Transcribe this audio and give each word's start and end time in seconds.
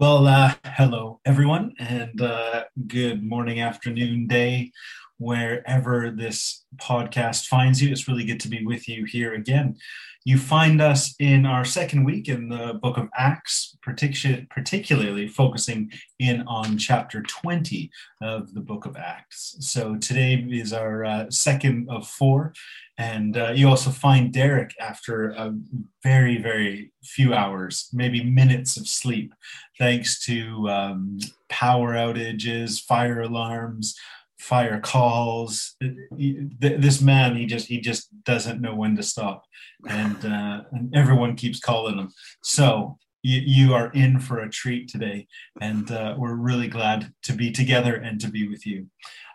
Well, 0.00 0.26
uh, 0.28 0.54
hello, 0.64 1.20
everyone, 1.26 1.74
and 1.78 2.22
uh, 2.22 2.64
good 2.86 3.22
morning, 3.22 3.60
afternoon, 3.60 4.28
day, 4.28 4.72
wherever 5.18 6.10
this 6.10 6.64
podcast 6.78 7.48
finds 7.48 7.82
you. 7.82 7.92
It's 7.92 8.08
really 8.08 8.24
good 8.24 8.40
to 8.40 8.48
be 8.48 8.64
with 8.64 8.88
you 8.88 9.04
here 9.04 9.34
again. 9.34 9.76
You 10.24 10.38
find 10.38 10.80
us 10.80 11.14
in 11.18 11.44
our 11.44 11.66
second 11.66 12.04
week 12.04 12.30
in 12.30 12.48
the 12.48 12.78
book 12.80 12.96
of 12.96 13.10
Acts, 13.14 13.76
particularly 13.82 15.28
focusing 15.28 15.92
in 16.18 16.44
on 16.46 16.78
chapter 16.78 17.22
20 17.22 17.90
of 18.22 18.54
the 18.54 18.60
book 18.60 18.86
of 18.86 18.96
Acts. 18.96 19.56
So 19.60 19.96
today 19.96 20.46
is 20.50 20.72
our 20.72 21.04
uh, 21.04 21.30
second 21.30 21.90
of 21.90 22.08
four. 22.08 22.54
And 23.00 23.38
uh, 23.38 23.52
you 23.52 23.66
also 23.66 23.88
find 23.88 24.30
Derek 24.30 24.74
after 24.78 25.30
a 25.30 25.54
very, 26.02 26.36
very 26.36 26.92
few 27.02 27.32
hours, 27.32 27.88
maybe 27.94 28.22
minutes 28.22 28.76
of 28.76 28.86
sleep, 28.86 29.32
thanks 29.78 30.22
to 30.26 30.68
um, 30.68 31.18
power 31.48 31.94
outages, 31.94 32.78
fire 32.78 33.22
alarms, 33.22 33.94
fire 34.38 34.78
calls. 34.80 35.76
This 35.80 37.00
man, 37.00 37.36
he 37.36 37.46
just 37.46 37.68
he 37.68 37.80
just 37.80 38.08
doesn't 38.24 38.60
know 38.60 38.74
when 38.74 38.96
to 38.96 39.02
stop, 39.02 39.46
and, 39.88 40.22
uh, 40.22 40.64
and 40.70 40.94
everyone 40.94 41.36
keeps 41.36 41.58
calling 41.58 41.96
him. 41.96 42.10
So 42.42 42.98
you, 43.22 43.40
you, 43.40 43.74
are 43.74 43.90
in 43.92 44.20
for 44.20 44.40
a 44.40 44.50
treat 44.50 44.90
today, 44.90 45.26
and 45.62 45.90
uh, 45.90 46.16
we're 46.18 46.34
really 46.34 46.68
glad 46.68 47.14
to 47.22 47.32
be 47.32 47.50
together 47.50 47.94
and 47.94 48.20
to 48.20 48.28
be 48.28 48.46
with 48.46 48.66
you. 48.66 48.88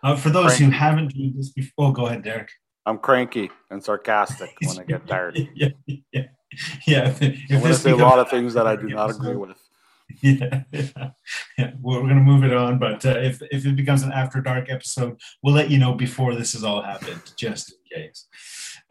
Uh, 0.04 0.16
for 0.16 0.30
those 0.30 0.56
who 0.60 0.70
haven't 0.70 1.16
joined 1.16 1.36
this 1.36 1.50
before, 1.50 1.88
oh, 1.88 1.92
go 1.92 2.06
ahead, 2.06 2.24
Derek. 2.24 2.52
I'm 2.86 3.00
cranky 3.00 3.52
and 3.70 3.84
sarcastic 3.84 4.56
when 4.66 4.80
I 4.80 4.84
get 4.84 5.08
tired. 5.08 5.38
yeah, 5.56 5.70
yeah, 5.86 6.24
yeah. 6.86 7.16
I'm 7.20 7.60
going 7.60 7.64
to 7.64 7.74
say 7.74 7.92
a 7.92 7.96
lot 7.96 8.20
of 8.20 8.30
things 8.30 8.54
that 8.54 8.68
I 8.68 8.76
do 8.76 8.88
not 8.88 9.12
agree 9.12 9.36
with. 9.36 9.58
yeah, 10.22 10.64
yeah, 10.72 11.10
yeah. 11.58 11.72
Well, 11.82 12.02
we're 12.02 12.10
going 12.10 12.18
to 12.18 12.22
move 12.24 12.44
it 12.44 12.54
on, 12.54 12.78
but 12.78 13.04
uh, 13.06 13.18
if 13.20 13.42
if 13.50 13.66
it 13.66 13.76
becomes 13.76 14.04
an 14.04 14.12
after 14.12 14.40
dark 14.40 14.70
episode, 14.70 15.20
we'll 15.42 15.56
let 15.56 15.72
you 15.72 15.80
know 15.80 15.94
before 15.94 16.36
this 16.36 16.54
has 16.54 16.64
all 16.64 16.84
happened, 16.84 17.22
just 17.36 17.74
in 17.74 18.02
case. 18.02 18.28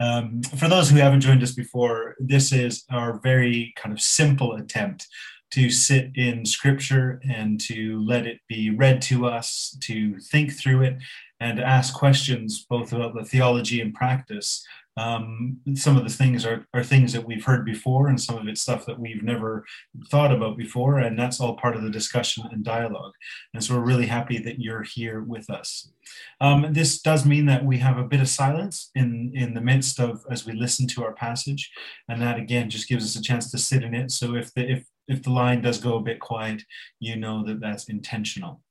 Um, 0.01 0.41
for 0.43 0.67
those 0.67 0.89
who 0.89 0.97
haven't 0.97 1.21
joined 1.21 1.41
us 1.41 1.53
before, 1.53 2.15
this 2.19 2.51
is 2.51 2.83
our 2.91 3.19
very 3.21 3.73
kind 3.77 3.93
of 3.93 4.01
simple 4.01 4.55
attempt 4.55 5.07
to 5.51 5.69
sit 5.69 6.11
in 6.15 6.45
scripture 6.45 7.21
and 7.29 7.61
to 7.61 8.03
let 8.05 8.27
it 8.27 8.39
be 8.49 8.71
read 8.71 9.01
to 9.03 9.25
us, 9.25 9.77
to 9.81 10.19
think 10.19 10.51
through 10.51 10.81
it, 10.81 10.97
and 11.39 11.59
ask 11.59 11.93
questions 11.93 12.65
both 12.69 12.93
about 12.93 13.13
the 13.13 13.23
theology 13.23 13.81
and 13.81 13.93
practice. 13.93 14.65
Um, 14.97 15.59
some 15.73 15.97
of 15.97 16.05
the 16.05 16.09
things 16.09 16.45
are, 16.45 16.65
are 16.73 16.83
things 16.83 17.11
that 17.11 17.25
we've 17.25 17.43
heard 17.43 17.65
before 17.65 18.07
and 18.07 18.21
some 18.21 18.37
of 18.37 18.47
it's 18.47 18.61
stuff 18.61 18.85
that 18.85 18.97
we've 18.97 19.23
never 19.23 19.65
thought 20.09 20.31
about 20.31 20.55
before 20.55 20.99
and 20.99 21.19
that's 21.19 21.41
all 21.41 21.57
part 21.57 21.75
of 21.75 21.83
the 21.83 21.89
discussion 21.89 22.45
and 22.49 22.63
dialogue. 22.63 23.11
And 23.53 23.61
so 23.61 23.75
we're 23.75 23.81
really 23.81 24.05
happy 24.05 24.37
that 24.37 24.61
you're 24.61 24.83
here 24.83 25.21
with 25.21 25.49
us. 25.49 25.91
Um, 26.39 26.67
this 26.71 27.01
does 27.01 27.25
mean 27.25 27.45
that 27.47 27.65
we 27.65 27.79
have 27.79 27.97
a 27.97 28.05
bit 28.05 28.21
of 28.21 28.29
silence 28.29 28.91
in 28.95 29.33
in 29.35 29.53
the 29.53 29.59
midst 29.61 29.99
of 29.99 30.25
as 30.31 30.45
we 30.45 30.53
listen 30.53 30.87
to 30.87 31.03
our 31.03 31.13
passage. 31.13 31.69
And 32.07 32.21
that 32.21 32.39
again 32.39 32.69
just 32.69 32.87
gives 32.87 33.03
us 33.03 33.17
a 33.17 33.21
chance 33.21 33.51
to 33.51 33.57
sit 33.57 33.83
in 33.83 33.93
it. 33.93 34.11
So 34.11 34.35
if 34.35 34.53
the 34.53 34.71
if 34.71 34.85
if 35.07 35.23
the 35.23 35.31
line 35.31 35.61
does 35.61 35.77
go 35.77 35.97
a 35.97 36.01
bit 36.01 36.19
quiet 36.19 36.63
you 36.99 37.15
know 37.15 37.43
that 37.45 37.59
that's 37.59 37.89
intentional 37.89 38.61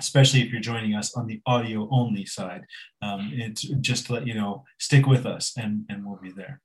especially 0.00 0.42
if 0.42 0.50
you're 0.50 0.60
joining 0.60 0.94
us 0.94 1.16
on 1.16 1.26
the 1.26 1.40
audio 1.46 1.88
only 1.90 2.26
side. 2.26 2.64
Um, 3.02 3.30
it's 3.34 3.62
just 3.62 4.06
to 4.06 4.14
let 4.14 4.26
you 4.26 4.34
know, 4.34 4.64
stick 4.78 5.06
with 5.06 5.26
us 5.26 5.52
and, 5.56 5.84
and 5.88 6.04
we'll 6.04 6.16
be 6.16 6.32
there. 6.32 6.60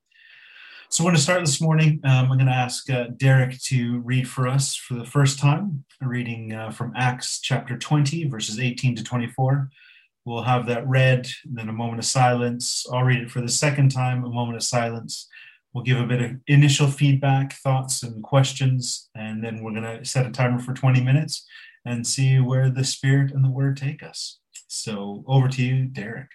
So, 0.89 1.05
we're 1.05 1.11
going 1.11 1.17
to 1.17 1.23
start 1.23 1.39
this 1.39 1.61
morning. 1.61 2.01
Um, 2.03 2.31
I'm 2.31 2.37
going 2.37 2.47
to 2.47 2.51
ask 2.51 2.89
uh, 2.89 3.05
Derek 3.15 3.57
to 3.63 3.99
read 3.99 4.27
for 4.27 4.45
us 4.45 4.75
for 4.75 4.95
the 4.95 5.05
first 5.05 5.39
time, 5.39 5.85
a 6.01 6.07
reading 6.07 6.51
uh, 6.51 6.71
from 6.71 6.91
Acts 6.97 7.39
chapter 7.39 7.77
20, 7.77 8.25
verses 8.27 8.59
18 8.59 8.97
to 8.97 9.03
24. 9.03 9.69
We'll 10.25 10.43
have 10.43 10.65
that 10.65 10.85
read, 10.85 11.29
then 11.45 11.69
a 11.69 11.73
moment 11.73 11.99
of 11.99 12.05
silence. 12.05 12.85
I'll 12.91 13.03
read 13.03 13.21
it 13.21 13.31
for 13.31 13.39
the 13.39 13.47
second 13.47 13.89
time, 13.91 14.25
a 14.25 14.29
moment 14.29 14.57
of 14.57 14.63
silence. 14.63 15.29
We'll 15.73 15.85
give 15.85 15.99
a 15.99 16.05
bit 16.05 16.21
of 16.21 16.31
initial 16.47 16.87
feedback, 16.87 17.53
thoughts, 17.53 18.03
and 18.03 18.21
questions, 18.21 19.09
and 19.15 19.41
then 19.41 19.63
we're 19.63 19.71
going 19.71 19.99
to 19.99 20.03
set 20.03 20.27
a 20.27 20.31
timer 20.31 20.59
for 20.59 20.73
20 20.73 21.01
minutes 21.01 21.45
and 21.85 22.05
see 22.05 22.39
where 22.39 22.69
the 22.69 22.83
Spirit 22.83 23.31
and 23.31 23.43
the 23.43 23.49
Word 23.49 23.77
take 23.77 24.03
us. 24.03 24.39
So 24.67 25.23
over 25.27 25.47
to 25.47 25.63
you, 25.63 25.85
Derek. 25.85 26.29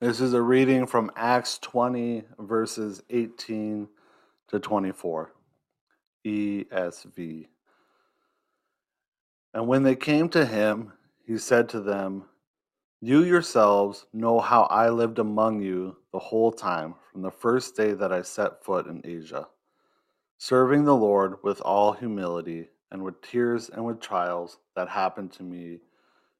This 0.00 0.20
is 0.20 0.34
a 0.34 0.42
reading 0.42 0.86
from 0.86 1.10
Acts 1.16 1.58
20, 1.58 2.24
verses 2.40 3.02
18 3.10 3.88
to 4.48 4.58
24, 4.58 5.32
ESV. 6.26 7.46
And 9.54 9.68
when 9.68 9.82
they 9.84 9.96
came 9.96 10.28
to 10.30 10.44
him, 10.44 10.92
he 11.24 11.38
said 11.38 11.68
to 11.70 11.80
them, 11.80 12.24
You 13.00 13.22
yourselves 13.22 14.04
know 14.12 14.40
how 14.40 14.64
I 14.64 14.90
lived 14.90 15.20
among 15.20 15.62
you 15.62 15.96
the 16.12 16.18
whole 16.18 16.52
time 16.52 16.96
from 17.10 17.22
the 17.22 17.30
first 17.30 17.76
day 17.76 17.94
that 17.94 18.12
I 18.12 18.22
set 18.22 18.64
foot 18.64 18.86
in 18.86 19.00
Asia, 19.04 19.46
serving 20.38 20.84
the 20.84 20.96
Lord 20.96 21.36
with 21.42 21.60
all 21.60 21.92
humility 21.92 22.68
and 22.94 23.02
with 23.02 23.20
tears 23.22 23.70
and 23.70 23.84
with 23.84 23.98
trials 24.00 24.58
that 24.76 24.88
happened 24.88 25.32
to 25.32 25.42
me 25.42 25.80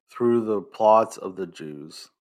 through 0.09 0.45
the 0.45 0.61
plots 0.61 1.17
of 1.17 1.35
the 1.35 1.45
Jews. 1.45 2.11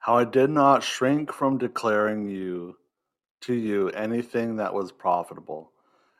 How 0.00 0.18
I 0.18 0.24
did 0.24 0.50
not 0.50 0.82
shrink 0.82 1.32
from 1.32 1.58
declaring 1.58 2.28
you 2.28 2.76
to 3.42 3.54
you 3.54 3.90
anything 3.90 4.56
that 4.56 4.74
was 4.74 4.90
profitable, 4.90 5.70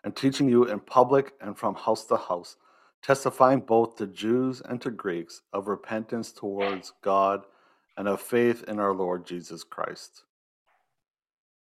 and 0.05 0.15
teaching 0.15 0.49
you 0.49 0.67
in 0.67 0.79
public 0.79 1.33
and 1.41 1.59
from 1.59 1.75
house 1.75 2.05
to 2.05 2.17
house, 2.17 2.57
testifying 3.03 3.59
both 3.59 3.97
to 3.97 4.07
Jews 4.07 4.63
and 4.65 4.81
to 4.83 4.91
Greeks 4.93 5.43
of 5.53 5.67
repentance 5.67 6.31
towards 6.31 6.93
God 7.03 7.43
and 7.97 8.07
of 8.07 8.21
faith 8.21 8.63
in 8.69 8.79
our 8.79 8.95
Lord 8.95 9.27
Jesus 9.27 9.65
Christ. 9.65 10.23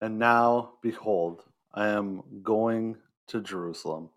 And 0.01 0.19
now, 0.19 0.73
behold, 0.83 1.45
I 1.73 1.89
am 1.91 2.25
going 2.43 2.97
to 3.29 3.41
Jerusalem 3.41 4.11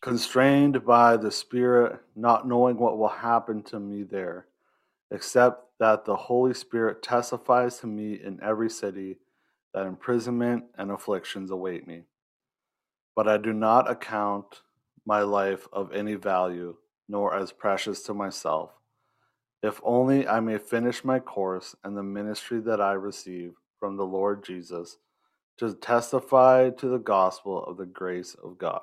constrained 0.00 0.84
by 0.84 1.16
the 1.16 1.30
Spirit, 1.30 2.00
not 2.14 2.46
knowing 2.46 2.78
what 2.78 2.98
will 2.98 3.08
happen 3.08 3.62
to 3.64 3.80
me 3.80 4.02
there, 4.04 4.46
except 5.10 5.64
that 5.78 6.04
the 6.04 6.16
Holy 6.16 6.54
Spirit 6.54 7.02
testifies 7.02 7.78
to 7.78 7.86
me 7.86 8.14
in 8.14 8.40
every 8.42 8.70
city 8.70 9.18
that 9.74 9.86
imprisonment 9.86 10.64
and 10.76 10.90
afflictions 10.90 11.50
await 11.50 11.86
me. 11.86 12.02
But 13.14 13.28
I 13.28 13.36
do 13.36 13.52
not 13.52 13.90
account 13.90 14.62
my 15.04 15.22
life 15.22 15.66
of 15.72 15.92
any 15.92 16.14
value, 16.14 16.76
nor 17.08 17.34
as 17.34 17.52
precious 17.52 18.02
to 18.02 18.14
myself, 18.14 18.70
if 19.62 19.80
only 19.82 20.28
I 20.28 20.40
may 20.40 20.58
finish 20.58 21.04
my 21.04 21.18
course 21.18 21.74
and 21.82 21.96
the 21.96 22.02
ministry 22.02 22.60
that 22.60 22.80
I 22.80 22.92
receive 22.92 23.54
from 23.80 23.96
the 23.96 24.06
Lord 24.06 24.44
Jesus 24.44 24.98
to 25.58 25.74
testify 25.74 26.70
to 26.70 26.88
the 26.88 26.98
gospel 26.98 27.64
of 27.64 27.76
the 27.76 27.86
grace 27.86 28.36
of 28.44 28.58
God. 28.58 28.82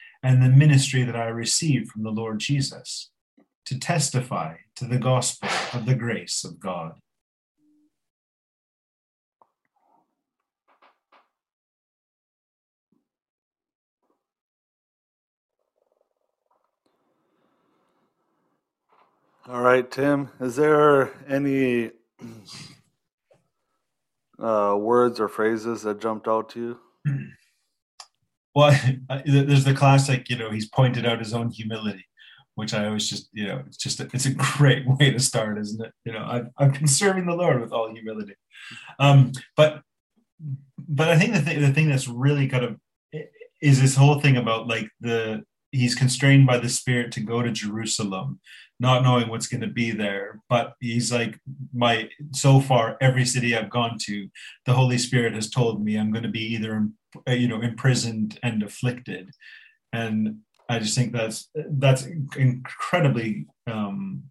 and 0.23 0.41
the 0.41 0.49
ministry 0.49 1.03
that 1.03 1.15
I 1.15 1.25
received 1.25 1.91
from 1.91 2.03
the 2.03 2.11
Lord 2.11 2.39
Jesus, 2.39 3.09
to 3.65 3.79
testify 3.79 4.57
to 4.75 4.85
the 4.85 4.99
gospel 4.99 5.49
of 5.73 5.85
the 5.85 5.95
grace 5.95 6.43
of 6.43 6.59
God. 6.59 6.93
All 19.47 19.61
right, 19.61 19.89
Tim, 19.89 20.29
is 20.39 20.55
there 20.55 21.11
any 21.27 21.91
uh, 24.39 24.75
words 24.79 25.19
or 25.19 25.27
phrases 25.27 25.81
that 25.81 25.99
jumped 25.99 26.27
out 26.27 26.49
to 26.51 26.77
you? 27.05 27.19
Well, 28.53 28.77
there's 29.25 29.63
the 29.63 29.73
classic, 29.73 30.29
you 30.29 30.37
know, 30.37 30.51
he's 30.51 30.69
pointed 30.69 31.05
out 31.05 31.19
his 31.19 31.33
own 31.33 31.51
humility, 31.51 32.05
which 32.55 32.73
I 32.73 32.87
always 32.87 33.09
just, 33.09 33.29
you 33.33 33.47
know, 33.47 33.63
it's 33.65 33.77
just, 33.77 33.99
a, 33.99 34.09
it's 34.13 34.25
a 34.25 34.33
great 34.33 34.85
way 34.99 35.11
to 35.11 35.19
start, 35.19 35.57
isn't 35.57 35.85
it? 35.85 35.93
You 36.05 36.13
know, 36.13 36.25
I've, 36.25 36.47
I've 36.57 36.73
been 36.73 36.87
serving 36.87 37.25
the 37.25 37.35
Lord 37.35 37.61
with 37.61 37.71
all 37.71 37.93
humility. 37.93 38.35
Um, 38.99 39.31
but, 39.55 39.81
but 40.77 41.09
I 41.09 41.17
think 41.17 41.33
the 41.33 41.41
the 41.41 41.71
thing 41.71 41.87
that's 41.87 42.07
really 42.07 42.47
kind 42.47 42.65
of 42.65 42.77
is 43.61 43.79
this 43.79 43.95
whole 43.95 44.19
thing 44.19 44.37
about 44.37 44.67
like 44.67 44.89
the, 44.99 45.43
he's 45.71 45.95
constrained 45.95 46.45
by 46.47 46.57
the 46.57 46.69
spirit 46.69 47.11
to 47.13 47.21
go 47.21 47.41
to 47.41 47.51
Jerusalem 47.51 48.39
not 48.81 49.03
knowing 49.03 49.29
what's 49.29 49.45
going 49.45 49.61
to 49.61 49.67
be 49.67 49.91
there. 49.91 50.41
But 50.49 50.73
he's 50.79 51.13
like, 51.13 51.39
my 51.71 52.09
so 52.33 52.59
far 52.59 52.97
every 52.99 53.25
city 53.25 53.55
I've 53.55 53.69
gone 53.69 53.97
to, 54.05 54.27
the 54.65 54.73
Holy 54.73 54.97
Spirit 54.97 55.35
has 55.35 55.49
told 55.49 55.85
me 55.85 55.95
I'm 55.95 56.11
going 56.11 56.23
to 56.23 56.29
be 56.29 56.45
either 56.55 56.87
you 57.27 57.47
know 57.47 57.61
imprisoned 57.61 58.39
and 58.41 58.63
afflicted, 58.63 59.29
and 59.93 60.39
I 60.67 60.79
just 60.79 60.95
think 60.97 61.13
that's 61.13 61.49
that's 61.53 62.07
incredibly 62.35 63.45
um, 63.67 64.23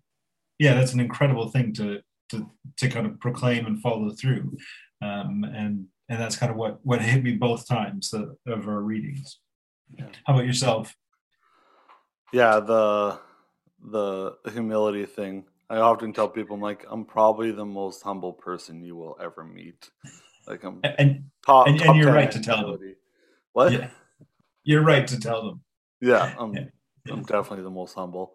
yeah 0.59 0.75
that's 0.75 0.95
an 0.95 1.01
incredible 1.01 1.49
thing 1.49 1.73
to 1.75 2.01
to 2.31 2.51
to 2.79 2.89
kind 2.89 3.07
of 3.07 3.21
proclaim 3.21 3.67
and 3.67 3.81
follow 3.81 4.11
through, 4.11 4.57
um, 5.01 5.45
and 5.45 5.87
and 6.09 6.21
that's 6.21 6.37
kind 6.37 6.51
of 6.51 6.59
what 6.59 6.81
what 6.83 7.01
hit 7.01 7.23
me 7.23 7.35
both 7.35 7.69
times 7.69 8.13
of 8.13 8.69
our 8.69 8.81
readings. 8.81 9.39
How 10.27 10.35
about 10.35 10.47
yourself? 10.47 10.97
Yeah, 12.33 12.61
the 12.61 13.21
the 13.83 14.37
humility 14.53 15.07
thing. 15.07 15.45
I 15.69 15.79
often 15.79 16.13
tell 16.13 16.29
people, 16.29 16.57
I'm 16.57 16.63
like, 16.63 16.85
I'm 16.91 17.05
probably 17.05 17.53
the 17.53 17.65
most 17.65 18.03
humble 18.03 18.33
person 18.33 18.83
you 18.83 18.97
will 18.97 19.17
ever 19.23 19.45
meet. 19.45 19.91
Like 20.47 20.65
I'm 20.65 20.81
and 20.83 21.25
top, 21.47 21.67
and, 21.69 21.81
and 21.81 21.97
you're 21.97 22.13
right 22.13 22.31
to 22.31 22.41
tell 22.41 22.73
them. 22.73 22.95
What? 23.53 23.73
Yeah. 23.73 23.91
You're 24.65 24.83
right 24.85 25.07
to 25.07 25.19
tell 25.19 25.45
them. 25.47 25.63
Yeah, 26.01 26.35
I'm. 26.39 26.71
I'm 27.11 27.25
definitely 27.25 27.65
the 27.65 27.71
most 27.71 27.95
humble. 27.95 28.33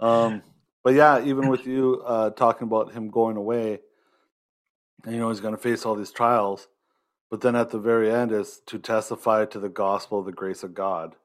Um, 0.00 0.42
but 0.82 0.94
yeah, 0.94 1.22
even 1.24 1.48
with 1.48 1.66
you 1.66 2.02
uh, 2.06 2.30
talking 2.30 2.66
about 2.66 2.92
him 2.92 3.10
going 3.10 3.36
away, 3.36 3.80
and 5.04 5.14
you 5.14 5.20
know 5.20 5.28
he's 5.30 5.40
going 5.40 5.54
to 5.54 5.60
face 5.60 5.84
all 5.86 5.94
these 5.94 6.10
trials, 6.10 6.68
but 7.30 7.40
then 7.40 7.56
at 7.56 7.70
the 7.70 7.78
very 7.78 8.10
end 8.10 8.32
is 8.32 8.60
to 8.66 8.78
testify 8.78 9.44
to 9.46 9.60
the 9.60 9.68
gospel 9.68 10.20
of 10.20 10.26
the 10.26 10.32
grace 10.32 10.62
of 10.62 10.74
God, 10.74 11.16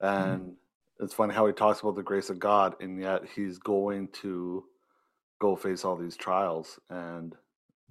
and 0.00 0.40
mm 0.40 0.54
it's 1.00 1.14
funny 1.14 1.34
how 1.34 1.46
he 1.46 1.52
talks 1.52 1.80
about 1.80 1.96
the 1.96 2.02
grace 2.02 2.30
of 2.30 2.38
God, 2.38 2.74
and 2.80 3.00
yet 3.00 3.22
he's 3.34 3.58
going 3.58 4.08
to 4.22 4.64
go 5.40 5.56
face 5.56 5.84
all 5.84 5.96
these 5.96 6.16
trials 6.16 6.78
and 6.88 7.34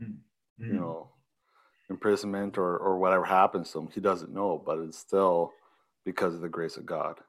mm-hmm. 0.02 0.66
you 0.66 0.74
know 0.74 1.10
imprisonment 1.90 2.58
or 2.58 2.78
or 2.78 2.98
whatever 2.98 3.26
happens 3.26 3.72
to 3.72 3.80
him. 3.80 3.90
He 3.94 4.02
doesn't 4.02 4.34
know, 4.34 4.62
but 4.66 4.80
it's 4.80 4.98
still 4.98 5.52
because 6.06 6.36
of 6.36 6.42
the 6.42 6.50
grace 6.50 6.78
of 6.78 6.86
God. 6.86 7.20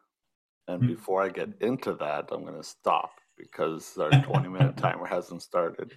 And 0.68 0.80
mm-hmm. 0.80 0.94
before 0.94 1.22
I 1.22 1.28
get 1.28 1.50
into 1.60 1.94
that, 1.94 2.28
I'm 2.30 2.42
going 2.42 2.56
to 2.56 2.62
stop 2.62 3.10
because 3.36 3.96
our 3.98 4.10
20 4.10 4.48
minute 4.48 4.76
timer 4.78 5.06
hasn't 5.06 5.42
started. 5.42 5.92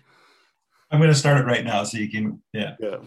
I'm 0.89 0.99
going 0.99 1.11
to 1.11 1.17
start 1.17 1.39
it 1.39 1.45
right 1.45 1.65
now 1.65 1.83
so 1.83 1.97
you 1.97 2.09
can 2.09 2.41
yeah. 2.53 2.75
Yeah. 2.79 2.97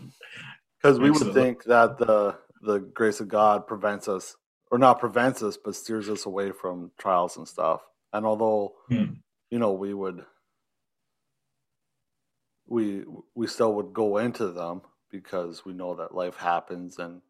Cuz 0.83 0.99
we 0.99 1.11
would 1.11 1.35
think 1.35 1.65
that 1.65 1.99
the 1.99 2.39
the 2.63 2.79
grace 2.79 3.21
of 3.21 3.29
God 3.29 3.67
prevents 3.67 4.07
us 4.07 4.37
or 4.71 4.79
not 4.79 5.01
prevents 5.01 5.43
us, 5.43 5.57
but 5.57 5.75
steers 5.75 6.09
us 6.09 6.27
away 6.27 6.53
from 6.53 6.93
trials 6.99 7.37
and 7.37 7.47
stuff. 7.47 7.83
And 8.13 8.25
although 8.25 8.75
mm. 8.91 9.17
you 9.51 9.59
know 9.59 9.73
we 9.73 9.95
would 9.95 10.25
we 12.67 13.05
we 13.35 13.47
still 13.47 13.75
would 13.75 13.93
go 13.93 14.19
into 14.19 14.49
them 14.49 14.83
because 15.11 15.65
we 15.65 15.73
know 15.73 15.97
that 15.97 16.15
life 16.15 16.37
happens 16.37 16.99
and 16.99 17.21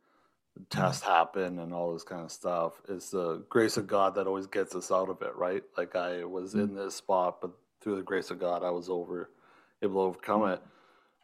tests 0.68 1.02
happen 1.02 1.58
and 1.58 1.72
all 1.72 1.92
this 1.92 2.02
kind 2.02 2.22
of 2.22 2.30
stuff. 2.30 2.74
It's 2.88 3.10
the 3.10 3.44
grace 3.48 3.76
of 3.76 3.86
God 3.86 4.14
that 4.14 4.26
always 4.26 4.46
gets 4.46 4.74
us 4.74 4.90
out 4.90 5.08
of 5.08 5.22
it, 5.22 5.34
right? 5.34 5.62
Like 5.76 5.96
I 5.96 6.24
was 6.24 6.54
mm. 6.54 6.64
in 6.64 6.74
this 6.74 6.94
spot, 6.94 7.40
but 7.40 7.52
through 7.80 7.96
the 7.96 8.02
grace 8.02 8.30
of 8.30 8.38
God, 8.38 8.62
I 8.62 8.70
was 8.70 8.88
over 8.88 9.30
able 9.82 9.94
to 9.94 10.00
overcome 10.00 10.48
it. 10.50 10.62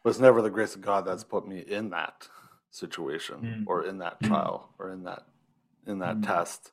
But 0.03 0.11
it's 0.11 0.19
never 0.19 0.41
the 0.41 0.49
grace 0.49 0.75
of 0.75 0.81
God 0.81 1.05
that's 1.05 1.23
put 1.23 1.47
me 1.47 1.59
in 1.59 1.91
that 1.91 2.27
situation 2.71 3.37
mm. 3.41 3.63
or 3.67 3.85
in 3.85 3.99
that 3.99 4.17
hmm. 4.19 4.27
trial 4.27 4.69
or 4.77 4.91
in 4.91 5.03
that 5.03 5.23
in 5.87 5.99
that 5.99 6.17
mm-hmm. 6.17 6.31
test. 6.31 6.71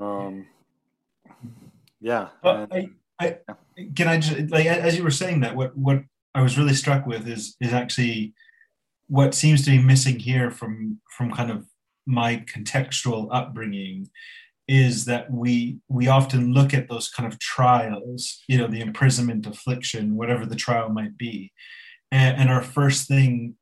Um, 0.00 0.46
yeah. 2.00 2.28
But 2.42 2.72
I, 2.72 2.90
I, 3.20 3.38
can 3.94 4.08
I 4.08 4.18
just 4.18 4.50
like 4.50 4.66
as 4.66 4.96
you 4.96 5.02
were 5.02 5.10
saying 5.10 5.40
that 5.40 5.56
what 5.56 5.76
what 5.76 6.02
I 6.34 6.42
was 6.42 6.58
really 6.58 6.74
struck 6.74 7.06
with 7.06 7.28
is 7.28 7.56
is 7.60 7.72
actually 7.72 8.34
what 9.08 9.34
seems 9.34 9.64
to 9.64 9.70
be 9.70 9.78
missing 9.78 10.18
here 10.18 10.50
from 10.50 11.00
from 11.16 11.32
kind 11.32 11.50
of 11.50 11.66
my 12.06 12.44
contextual 12.46 13.28
upbringing 13.30 14.10
is 14.66 15.04
that 15.04 15.30
we 15.30 15.78
we 15.88 16.08
often 16.08 16.52
look 16.52 16.72
at 16.72 16.88
those 16.88 17.10
kind 17.10 17.30
of 17.30 17.38
trials 17.38 18.42
you 18.48 18.56
know 18.56 18.66
the 18.66 18.80
imprisonment 18.80 19.46
affliction 19.46 20.16
whatever 20.16 20.46
the 20.46 20.56
trial 20.56 20.88
might 20.88 21.16
be 21.18 21.52
and, 22.10 22.36
and 22.38 22.50
our 22.50 22.62
first 22.62 23.06
thing 23.06 23.56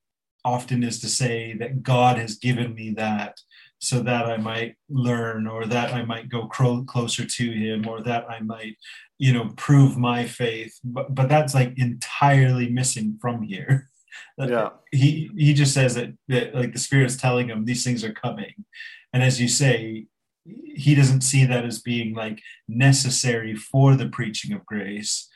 often 0.44 0.82
is 0.82 1.00
to 1.00 1.08
say 1.08 1.54
that 1.54 1.82
god 1.82 2.18
has 2.18 2.36
given 2.36 2.74
me 2.74 2.90
that 2.90 3.40
so 3.82 4.00
that 4.00 4.26
I 4.26 4.36
might 4.36 4.76
learn 4.88 5.48
or 5.48 5.66
that 5.66 5.92
I 5.92 6.04
might 6.04 6.28
go 6.28 6.46
cro- 6.46 6.84
closer 6.84 7.26
to 7.26 7.50
him 7.50 7.88
or 7.88 8.00
that 8.02 8.30
I 8.30 8.38
might, 8.38 8.76
you 9.18 9.32
know, 9.32 9.52
prove 9.56 9.98
my 9.98 10.24
faith. 10.24 10.78
But, 10.84 11.12
but 11.12 11.28
that's 11.28 11.52
like 11.52 11.76
entirely 11.76 12.70
missing 12.70 13.18
from 13.20 13.42
here. 13.42 13.88
Yeah. 14.38 14.70
He, 14.90 15.30
he 15.36 15.54
just 15.54 15.72
says 15.72 15.94
that, 15.94 16.12
that 16.28 16.54
like 16.54 16.72
the 16.72 16.78
spirit 16.78 17.06
is 17.06 17.16
telling 17.16 17.48
him 17.48 17.64
these 17.64 17.84
things 17.84 18.02
are 18.02 18.12
coming. 18.12 18.64
And 19.12 19.22
as 19.22 19.40
you 19.40 19.46
say, 19.46 20.06
he 20.44 20.94
doesn't 20.94 21.20
see 21.20 21.44
that 21.44 21.64
as 21.64 21.80
being 21.80 22.14
like 22.14 22.40
necessary 22.66 23.54
for 23.54 23.94
the 23.94 24.08
preaching 24.08 24.52
of 24.52 24.66
grace 24.66 25.28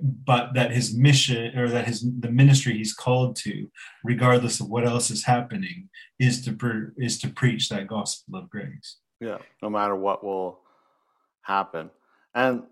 but 0.00 0.54
that 0.54 0.70
his 0.70 0.96
mission 0.96 1.56
or 1.58 1.68
that 1.68 1.86
his 1.86 2.04
the 2.20 2.30
ministry 2.30 2.76
he's 2.76 2.94
called 2.94 3.36
to 3.36 3.68
regardless 4.04 4.60
of 4.60 4.68
what 4.68 4.86
else 4.86 5.10
is 5.10 5.24
happening 5.24 5.88
is 6.18 6.42
to 6.44 6.52
pre- 6.52 6.88
is 6.96 7.18
to 7.18 7.28
preach 7.28 7.68
that 7.68 7.86
gospel 7.86 8.38
of 8.38 8.48
grace 8.48 8.96
yeah 9.20 9.38
no 9.62 9.68
matter 9.68 9.94
what 9.94 10.24
will 10.24 10.60
happen 11.42 11.90
and 12.34 12.62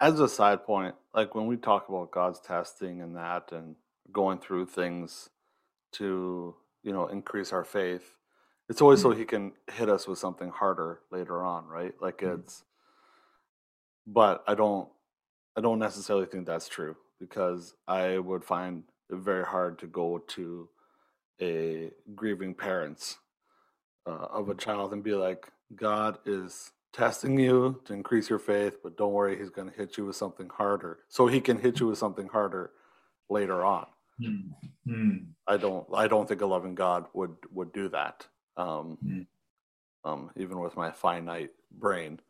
as 0.00 0.18
a 0.18 0.28
side 0.28 0.64
point 0.64 0.94
like 1.14 1.34
when 1.34 1.46
we 1.46 1.56
talk 1.56 1.88
about 1.88 2.10
god's 2.10 2.40
testing 2.40 3.00
and 3.02 3.16
that 3.16 3.52
and 3.52 3.76
going 4.12 4.38
through 4.38 4.66
things 4.66 5.28
to 5.92 6.54
you 6.82 6.92
know 6.92 7.06
increase 7.06 7.52
our 7.52 7.64
faith 7.64 8.16
it's 8.68 8.80
always 8.80 8.98
mm-hmm. 9.00 9.12
so 9.12 9.16
he 9.16 9.24
can 9.24 9.52
hit 9.72 9.88
us 9.88 10.08
with 10.08 10.18
something 10.18 10.50
harder 10.50 11.00
later 11.12 11.44
on 11.44 11.66
right 11.66 11.94
like 12.00 12.18
mm-hmm. 12.18 12.40
it's 12.40 12.64
but 14.06 14.42
i 14.48 14.54
don't 14.54 14.88
I 15.56 15.60
don't 15.60 15.78
necessarily 15.78 16.26
think 16.26 16.46
that's 16.46 16.68
true 16.68 16.96
because 17.20 17.74
I 17.86 18.18
would 18.18 18.44
find 18.44 18.82
it 19.10 19.16
very 19.16 19.44
hard 19.44 19.78
to 19.80 19.86
go 19.86 20.18
to 20.18 20.68
a 21.40 21.90
grieving 22.14 22.54
parents 22.54 23.18
uh, 24.06 24.26
of 24.30 24.48
a 24.48 24.54
child 24.54 24.92
and 24.92 25.02
be 25.02 25.14
like, 25.14 25.48
God 25.74 26.18
is 26.26 26.72
testing 26.92 27.38
you 27.38 27.80
to 27.84 27.92
increase 27.92 28.30
your 28.30 28.38
faith, 28.38 28.78
but 28.82 28.96
don't 28.96 29.12
worry, 29.12 29.38
He's 29.38 29.50
going 29.50 29.70
to 29.70 29.76
hit 29.76 29.96
you 29.96 30.06
with 30.06 30.16
something 30.16 30.48
harder, 30.48 31.00
so 31.08 31.26
He 31.26 31.40
can 31.40 31.58
hit 31.58 31.80
you 31.80 31.88
with 31.88 31.98
something 31.98 32.28
harder 32.28 32.70
later 33.28 33.64
on. 33.64 33.86
Mm-hmm. 34.20 35.16
I 35.48 35.56
don't. 35.56 35.86
I 35.92 36.06
don't 36.06 36.28
think 36.28 36.40
a 36.40 36.46
loving 36.46 36.74
God 36.74 37.06
would 37.14 37.34
would 37.52 37.72
do 37.72 37.88
that. 37.88 38.26
Um, 38.56 38.98
mm-hmm. 39.04 40.08
um, 40.08 40.30
even 40.36 40.60
with 40.60 40.76
my 40.76 40.92
finite 40.92 41.50
brain. 41.72 42.20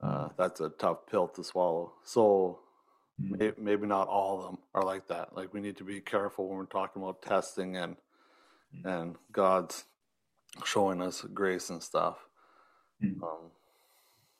Uh, 0.00 0.28
that's 0.36 0.60
a 0.60 0.70
tough 0.70 1.06
pill 1.10 1.28
to 1.28 1.42
swallow. 1.42 1.92
So 2.04 2.60
mm-hmm. 3.20 3.64
maybe, 3.64 3.86
not 3.86 4.08
all 4.08 4.38
of 4.38 4.44
them 4.44 4.58
are 4.74 4.84
like 4.84 5.08
that. 5.08 5.36
Like 5.36 5.52
we 5.52 5.60
need 5.60 5.76
to 5.78 5.84
be 5.84 6.00
careful 6.00 6.48
when 6.48 6.58
we're 6.58 6.66
talking 6.66 7.02
about 7.02 7.22
testing 7.22 7.76
and 7.76 7.96
mm-hmm. 7.96 8.88
and 8.88 9.16
God's 9.32 9.84
showing 10.64 11.02
us 11.02 11.22
grace 11.34 11.70
and 11.70 11.82
stuff. 11.82 12.16
Mm-hmm. 13.02 13.22
Um, 13.22 13.50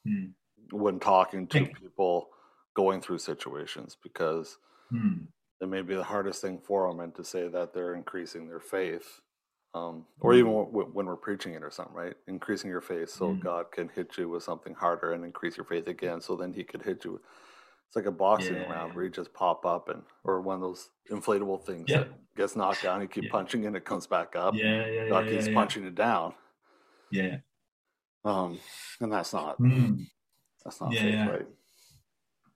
hmm. 0.05 0.77
when 0.77 0.99
talking 0.99 1.47
to 1.49 1.67
people 1.67 2.29
going 2.75 3.01
through 3.01 3.19
situations, 3.19 3.97
because 4.03 4.59
hmm. 4.91 5.25
it 5.61 5.69
may 5.69 5.83
be 5.83 5.95
the 5.95 6.03
hardest 6.03 6.43
thing 6.43 6.59
for 6.59 6.89
them 6.89 6.99
and 6.99 7.15
to 7.15 7.25
say 7.25 7.47
that 7.47 7.73
they're 7.73 7.95
increasing 7.95 8.49
their 8.49 8.59
faith 8.59 9.21
um, 9.79 10.07
or 10.21 10.35
even 10.35 10.53
Mm. 10.53 10.67
w- 10.73 10.91
when 10.93 11.07
we're 11.07 11.17
preaching 11.17 11.55
it 11.55 11.63
or 11.63 11.71
something 11.71 11.95
right 11.95 12.17
increasing 12.27 12.71
your 12.71 12.81
faith 12.81 13.11
so 13.11 13.35
Mm. 13.35 13.41
god 13.41 13.71
can 13.73 13.89
hit 13.89 14.17
you 14.19 14.29
with 14.29 14.43
something 14.43 14.75
harder 14.75 15.13
and 15.13 15.25
increase 15.25 15.57
your 15.57 15.67
faith 15.67 15.87
again 15.89 16.21
so 16.21 16.37
then 16.37 16.53
he 16.53 16.65
could 16.65 16.83
hit 16.83 17.05
you 17.05 17.21
it's 17.87 17.97
like 17.97 18.07
a 18.07 18.11
boxing 18.11 18.57
Yeah, 18.57 18.71
round 18.71 18.95
where 18.95 19.05
you 19.05 19.11
just 19.11 19.33
pop 19.33 19.65
up 19.65 19.89
and 19.89 20.03
or 20.25 20.41
one 20.41 20.57
of 20.57 20.61
those 20.63 20.91
inflatable 21.11 21.65
things 21.65 21.89
Yeah. 21.89 21.99
that 21.99 22.09
gets 22.37 22.57
knocked 22.57 22.83
down 22.83 23.01
you 23.01 23.09
keep 23.09 23.25
Yeah. 23.25 23.31
punching 23.31 23.67
and 23.67 23.77
it 23.77 23.85
comes 23.85 24.07
back 24.07 24.37
up 24.37 24.55
Yeah, 24.55 24.87
yeah, 24.87 25.09
god 25.09 25.29
keeps 25.29 25.49
punching 25.49 25.87
it 25.87 25.95
down 25.95 26.35
yeah. 27.11 27.37
um, 28.25 28.59
and 29.01 29.13
that's 29.13 29.33
not 29.33 29.59
Mm. 29.59 30.07
that's 30.65 30.81
not 30.81 30.93
Yeah, 30.95 31.03
faith 31.03 31.33
right 31.33 31.47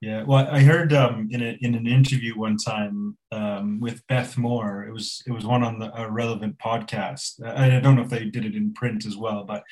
Yeah, 0.03 0.25
well, 0.25 0.49
I 0.51 0.59
heard 0.65 0.93
um, 0.93 1.29
in 1.31 1.41
a, 1.43 1.57
in 1.61 1.77
an 1.77 1.87
interview 1.87 2.37
one 2.37 2.57
time 2.57 3.17
um, 3.31 3.79
with 3.79 4.05
Beth 4.09 4.37
Moore. 4.37 4.85
It 4.85 4.93
was 4.93 5.23
it 5.29 5.33
was 5.33 5.47
one 5.47 5.63
on 5.63 5.79
the, 5.79 5.97
a 5.97 6.11
relevant 6.11 6.59
podcast. 6.59 7.41
I, 7.45 7.77
I 7.77 7.81
don't 7.81 7.95
know 7.95 8.03
if 8.03 8.09
they 8.11 8.25
did 8.25 8.45
it 8.45 8.57
in 8.57 8.75
print 8.75 9.07
as 9.07 9.17
well, 9.17 9.45
but 9.45 9.63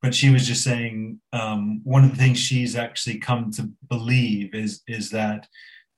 but 0.00 0.14
she 0.14 0.30
was 0.30 0.46
just 0.46 0.62
saying 0.62 1.20
um, 1.32 1.80
one 1.82 2.04
of 2.04 2.10
the 2.12 2.16
things 2.16 2.38
she's 2.38 2.76
actually 2.76 3.18
come 3.18 3.50
to 3.52 3.68
believe 3.88 4.54
is 4.54 4.82
is 4.86 5.10
that 5.10 5.48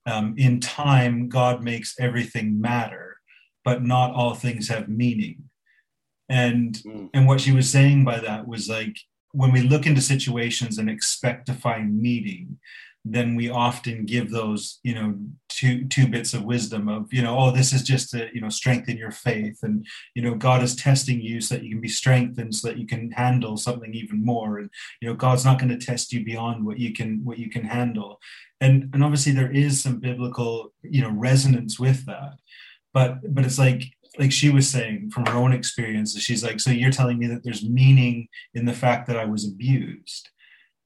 um, 0.06 0.34
in 0.38 0.58
time 0.58 1.28
God 1.28 1.62
makes 1.62 1.96
everything 2.00 2.58
matter, 2.58 3.18
but 3.62 3.84
not 3.84 4.14
all 4.14 4.34
things 4.34 4.68
have 4.68 4.88
meaning. 4.88 5.50
And 6.30 6.74
Mm. 6.86 7.10
and 7.12 7.26
what 7.26 7.42
she 7.42 7.52
was 7.52 7.68
saying 7.70 8.04
by 8.06 8.20
that 8.20 8.48
was 8.48 8.70
like 8.70 8.96
when 9.32 9.52
we 9.52 9.60
look 9.60 9.84
into 9.86 10.00
situations 10.00 10.78
and 10.78 10.88
expect 10.88 11.44
to 11.46 11.52
find 11.52 12.00
meaning 12.00 12.58
then 13.08 13.36
we 13.36 13.48
often 13.48 14.04
give 14.04 14.30
those 14.30 14.80
you 14.82 14.94
know 14.94 15.16
two 15.48 15.84
two 15.86 16.08
bits 16.08 16.34
of 16.34 16.44
wisdom 16.44 16.88
of 16.88 17.12
you 17.12 17.22
know 17.22 17.38
oh 17.38 17.50
this 17.52 17.72
is 17.72 17.82
just 17.82 18.10
to 18.10 18.28
you 18.34 18.40
know 18.40 18.48
strengthen 18.48 18.96
your 18.96 19.12
faith. 19.12 19.60
And 19.62 19.86
you 20.14 20.22
know 20.22 20.34
god 20.34 20.62
is 20.62 20.74
testing 20.74 21.20
you 21.20 21.40
so 21.40 21.54
that 21.54 21.64
you 21.64 21.70
can 21.70 21.80
be 21.80 21.88
strengthened 21.88 22.54
so 22.54 22.68
that 22.68 22.78
you 22.78 22.86
can 22.86 23.12
handle 23.12 23.56
something 23.56 23.94
even 23.94 24.24
more. 24.24 24.58
And 24.58 24.70
you 25.00 25.08
know 25.08 25.14
god's 25.14 25.44
not 25.44 25.58
going 25.60 25.76
to 25.76 25.86
test 25.86 26.12
you 26.12 26.24
beyond 26.24 26.66
what 26.66 26.78
you 26.78 26.92
can 26.92 27.24
what 27.24 27.38
you 27.38 27.48
can 27.48 27.64
handle. 27.64 28.20
And 28.60 28.90
and 28.92 29.04
obviously 29.04 29.32
there 29.32 29.52
is 29.52 29.80
some 29.80 30.00
biblical 30.00 30.72
you 30.82 31.02
know 31.02 31.10
resonance 31.10 31.78
with 31.78 32.06
that. 32.06 32.34
But 32.92 33.34
but 33.34 33.44
it's 33.44 33.58
like 33.58 33.84
like 34.18 34.32
she 34.32 34.50
was 34.50 34.68
saying 34.68 35.10
from 35.10 35.26
her 35.26 35.36
own 35.36 35.52
experiences 35.52 36.22
she's 36.22 36.42
like 36.42 36.58
so 36.58 36.70
you're 36.70 36.90
telling 36.90 37.18
me 37.18 37.26
that 37.26 37.44
there's 37.44 37.62
meaning 37.62 38.28
in 38.54 38.64
the 38.64 38.72
fact 38.72 39.06
that 39.06 39.18
i 39.18 39.26
was 39.26 39.46
abused 39.46 40.30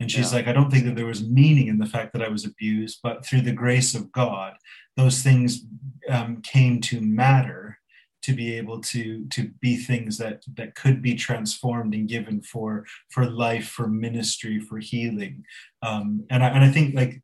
and 0.00 0.10
she's 0.10 0.32
Yeah. 0.32 0.38
like 0.38 0.48
i 0.48 0.52
don't 0.52 0.70
think 0.70 0.84
that 0.86 0.96
there 0.96 1.06
was 1.06 1.28
meaning 1.28 1.68
in 1.68 1.78
the 1.78 1.86
fact 1.86 2.12
that 2.12 2.22
i 2.22 2.28
was 2.28 2.44
abused 2.44 2.98
but 3.02 3.24
through 3.24 3.42
the 3.42 3.52
grace 3.52 3.94
of 3.94 4.10
god 4.12 4.54
those 4.96 5.22
things 5.22 5.64
um, 6.08 6.40
came 6.42 6.80
to 6.80 7.00
matter 7.00 7.78
to 8.22 8.32
be 8.34 8.54
able 8.54 8.80
to 8.80 9.26
to 9.28 9.48
be 9.60 9.76
things 9.76 10.18
that 10.18 10.42
that 10.54 10.74
could 10.74 11.00
be 11.00 11.14
transformed 11.14 11.94
and 11.94 12.08
given 12.08 12.40
for 12.42 12.84
for 13.10 13.24
life 13.26 13.68
for 13.68 13.86
ministry 13.88 14.58
for 14.60 14.78
healing 14.78 15.44
um, 15.82 16.24
and 16.30 16.42
I, 16.44 16.48
and 16.48 16.64
I 16.64 16.70
think 16.70 16.94
like 16.94 17.22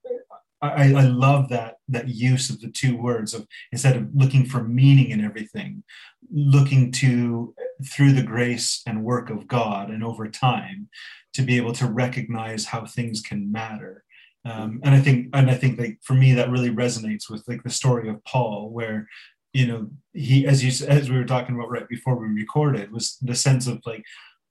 I, 0.63 0.95
I 0.95 1.03
love 1.03 1.49
that 1.51 1.77
that 1.89 2.09
use 2.09 2.51
of 2.51 2.61
the 2.61 2.71
two 2.71 2.97
words 2.97 3.35
of 3.35 3.47
instead 3.73 3.97
of 3.97 4.09
looking 4.15 4.47
for 4.47 4.63
meaning 4.63 5.11
in 5.11 5.25
everything, 5.25 5.85
looking 6.33 6.93
to 6.93 7.55
through 7.85 8.13
the 8.13 8.23
grace 8.23 8.83
and 8.87 9.05
work 9.05 9.31
of 9.31 9.47
God 9.47 9.91
and 9.91 10.03
over 10.03 10.29
time 10.29 10.89
to 11.35 11.43
be 11.43 11.57
able 11.57 11.73
to 11.75 11.87
recognize 11.87 12.65
how 12.65 12.87
things 12.87 13.21
can 13.21 13.53
matter. 13.53 14.03
Um, 14.47 14.81
and 14.85 14.95
I 14.95 15.01
think 15.01 15.29
and 15.35 15.51
I 15.51 15.55
think 15.55 15.79
like 15.79 15.99
for 16.03 16.15
me 16.15 16.33
that 16.35 16.51
really 16.51 16.71
resonates 16.71 17.29
with 17.29 17.45
like 17.47 17.63
the 17.63 17.71
story 17.71 18.09
of 18.09 18.25
Paul 18.25 18.71
where 18.71 19.09
you 19.53 19.67
know 19.67 19.91
he 20.13 20.47
as 20.47 20.65
you 20.65 20.87
as 20.87 21.11
we 21.11 21.17
were 21.17 21.25
talking 21.25 21.55
about 21.55 21.71
right 21.71 21.89
before 21.89 22.17
we 22.17 22.29
recorded 22.29 22.93
was 22.93 23.19
the 23.21 23.35
sense 23.35 23.67
of 23.67 23.81
like 23.85 24.05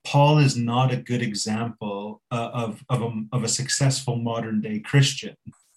Paul 0.04 0.38
is 0.38 0.56
not 0.56 0.92
a 0.92 0.96
good 0.96 1.22
example 1.22 2.22
uh, 2.30 2.50
of 2.52 2.84
of 2.88 3.02
a, 3.02 3.10
of 3.32 3.42
a 3.42 3.48
successful 3.48 4.16
modern 4.16 4.60
day 4.60 4.78
Christian. 4.78 5.34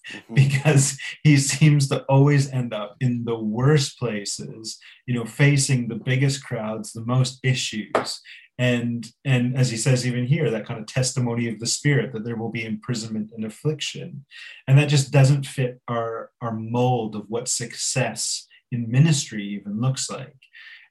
Mm-hmm. 0.08 0.34
because 0.34 0.98
he 1.22 1.36
seems 1.36 1.88
to 1.88 2.02
always 2.04 2.50
end 2.50 2.72
up 2.72 2.96
in 3.00 3.24
the 3.24 3.38
worst 3.38 3.98
places 3.98 4.78
you 5.06 5.14
know 5.14 5.24
facing 5.24 5.88
the 5.88 5.94
biggest 5.94 6.44
crowds 6.44 6.92
the 6.92 7.04
most 7.04 7.38
issues. 7.42 8.20
And 8.58 9.06
and 9.24 9.56
as 9.56 9.70
he 9.70 9.76
says 9.76 10.06
even 10.06 10.26
here 10.26 10.50
that 10.50 10.66
kind 10.66 10.80
of 10.80 10.86
testimony 10.86 11.48
of 11.48 11.60
the 11.60 11.66
spirit 11.66 12.12
that 12.12 12.24
there 12.24 12.36
will 12.36 12.50
be 12.50 12.64
imprisonment 12.64 13.30
and 13.34 13.44
affliction. 13.44 14.24
And 14.66 14.78
that 14.78 14.88
just 14.88 15.12
doesn't 15.12 15.46
fit 15.46 15.80
our 15.86 16.30
our 16.40 16.52
mold 16.52 17.14
of 17.14 17.24
what 17.28 17.48
success 17.48 18.46
in 18.72 18.90
ministry 18.90 19.44
even 19.44 19.80
looks 19.80 20.10
like. 20.10 20.36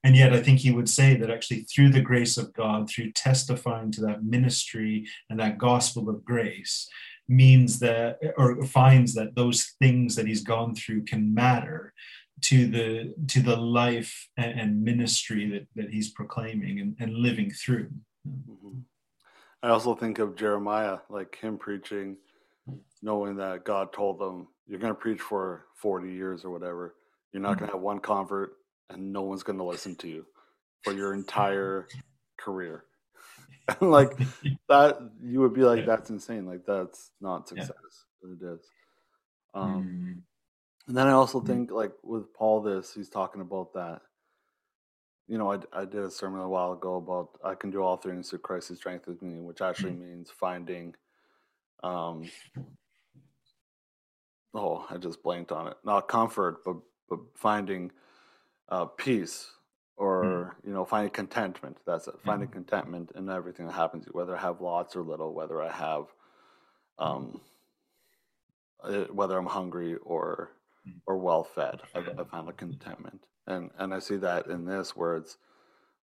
And 0.03 0.15
yet 0.15 0.33
i 0.33 0.41
think 0.41 0.59
he 0.59 0.71
would 0.71 0.89
say 0.89 1.15
that 1.15 1.31
actually 1.31 1.61
through 1.63 1.89
the 1.89 2.07
grace 2.09 2.37
of 2.37 2.53
god 2.53 2.89
through 2.89 3.11
testifying 3.11 3.91
to 3.91 4.01
that 4.01 4.23
ministry 4.23 5.07
and 5.29 5.39
that 5.39 5.57
gospel 5.57 6.09
of 6.09 6.23
grace 6.23 6.87
means 7.29 7.79
that 7.79 8.19
or 8.38 8.62
finds 8.65 9.13
that 9.13 9.36
those 9.36 9.75
things 9.79 10.15
that 10.15 10.27
he's 10.27 10.43
gone 10.43 10.75
through 10.75 11.05
can 11.05 11.33
matter 11.33 11.93
to 12.41 12.67
the 12.67 13.13
to 13.27 13.41
the 13.41 13.55
life 13.55 14.29
and, 14.38 14.81
ministry 14.83 15.50
that, 15.50 15.67
that 15.75 15.93
he's 15.93 16.12
proclaiming 16.12 16.79
and, 16.79 16.95
and 17.00 17.13
living 17.13 17.51
through 17.51 17.89
Mhm. 18.27 18.83
I 19.63 19.69
also 19.69 19.95
think 19.95 20.19
of 20.19 20.36
Jeremiah, 20.36 21.00
like 21.09 21.36
him 21.36 21.57
preaching, 21.57 22.17
knowing 23.01 23.36
that 23.38 23.63
God 23.63 23.91
told 23.93 24.19
them, 24.19 24.48
You're 24.67 24.79
going 24.79 24.93
to 24.93 25.00
preach 25.00 25.21
for 25.21 25.65
40 25.75 26.12
years 26.12 26.45
or 26.45 26.51
whatever. 26.51 26.95
You're 27.31 27.41
not 27.41 27.57
going 27.57 27.69
to 27.69 27.75
have 27.75 27.81
one 27.81 28.00
convert, 28.00 28.53
and 28.89 29.12
no 29.12 29.24
one's 29.24 29.43
going 29.43 29.57
to 29.57 29.63
listen 29.63 29.95
to 29.98 30.07
you 30.07 30.25
for 30.83 30.93
your 30.93 31.13
entire 31.13 31.88
career. 32.38 32.86
like 33.81 34.17
that, 34.69 34.97
you 35.23 35.39
would 35.41 35.53
be 35.53 35.63
like, 35.63 35.79
Yeah. 35.81 35.85
That's 35.85 36.09
insane. 36.09 36.45
Like, 36.45 36.65
that's 36.65 37.11
not 37.21 37.47
Yeah. 37.55 37.63
success. 37.65 38.05
But 38.21 38.31
it 38.31 38.53
is. 38.53 38.61
Um, 39.53 39.85
Mm, 39.85 40.23
and 40.88 40.97
then 40.97 41.07
I 41.07 41.11
also 41.11 41.41
Mhm. 41.41 41.45
think, 41.47 41.71
like 41.71 41.93
with 42.03 42.33
Paul, 42.33 42.61
this 42.61 42.93
he's 42.93 43.09
talking 43.09 43.41
about 43.41 43.73
that. 43.73 44.01
You 45.27 45.38
know, 45.38 45.51
I, 45.53 45.59
I 45.73 45.85
did 45.85 46.03
a 46.03 46.11
sermon 46.11 46.41
a 46.41 46.49
while 46.49 46.73
ago 46.73 46.95
about 46.95 47.39
I 47.43 47.55
can 47.55 47.71
do 47.71 47.83
all 47.83 47.97
things 47.97 48.29
through 48.29 48.39
Christ 48.39 48.69
who 48.69 48.75
strengthens 48.75 49.21
me, 49.21 49.41
which 49.41 49.61
actually 49.61 49.93
means 49.93 50.31
finding. 50.31 50.95
Um, 51.83 52.29
oh, 54.53 54.85
I 54.89 54.97
just 54.97 55.23
blanked 55.23 55.51
on 55.51 55.67
it. 55.67 55.77
Not 55.85 56.07
comfort, 56.07 56.63
but 56.65 56.77
but 57.09 57.19
finding 57.35 57.91
uh, 58.69 58.85
peace, 58.85 59.51
or 60.00 60.58
you 60.65 60.74
know, 60.74 60.86
finding 60.86 61.12
contentment. 61.12 61.77
That's 61.88 62.08
it. 62.10 62.15
Finding 62.25 62.50
contentment 62.50 63.12
in 63.15 63.29
everything 63.29 63.68
that 63.68 63.74
happens, 63.74 64.08
whether 64.13 64.38
I 64.38 64.41
have 64.41 64.62
lots 64.62 64.96
or 64.98 65.03
little, 65.03 65.34
whether 65.36 65.62
I 65.62 65.72
have, 65.72 66.06
um, 67.00 67.41
uh, 68.84 69.06
whether 69.06 69.38
I'm 69.38 69.48
hungry 69.48 69.96
or 69.98 70.51
Mm. 70.88 71.01
or 71.08 71.18
well 71.18 71.44
fed. 71.44 71.82
I, 71.96 72.01
I 72.20 72.24
found 72.25 72.50
a 72.50 72.53
contentment, 72.53 73.25
and 73.48 73.72
and 73.79 73.94
I 73.94 74.00
see 74.00 74.18
that 74.18 74.48
in 74.48 74.65
this 74.65 74.96
where 74.96 75.18
it's 75.18 75.38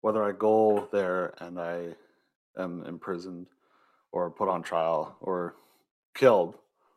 whether 0.02 0.24
I 0.24 0.32
go 0.32 0.88
there 0.92 1.34
and 1.38 1.60
I 1.60 1.96
am 2.58 2.84
imprisoned 2.86 3.48
or 4.12 4.30
put 4.30 4.48
on 4.48 4.62
trial 4.62 5.16
or 5.20 5.56
killed 6.14 6.56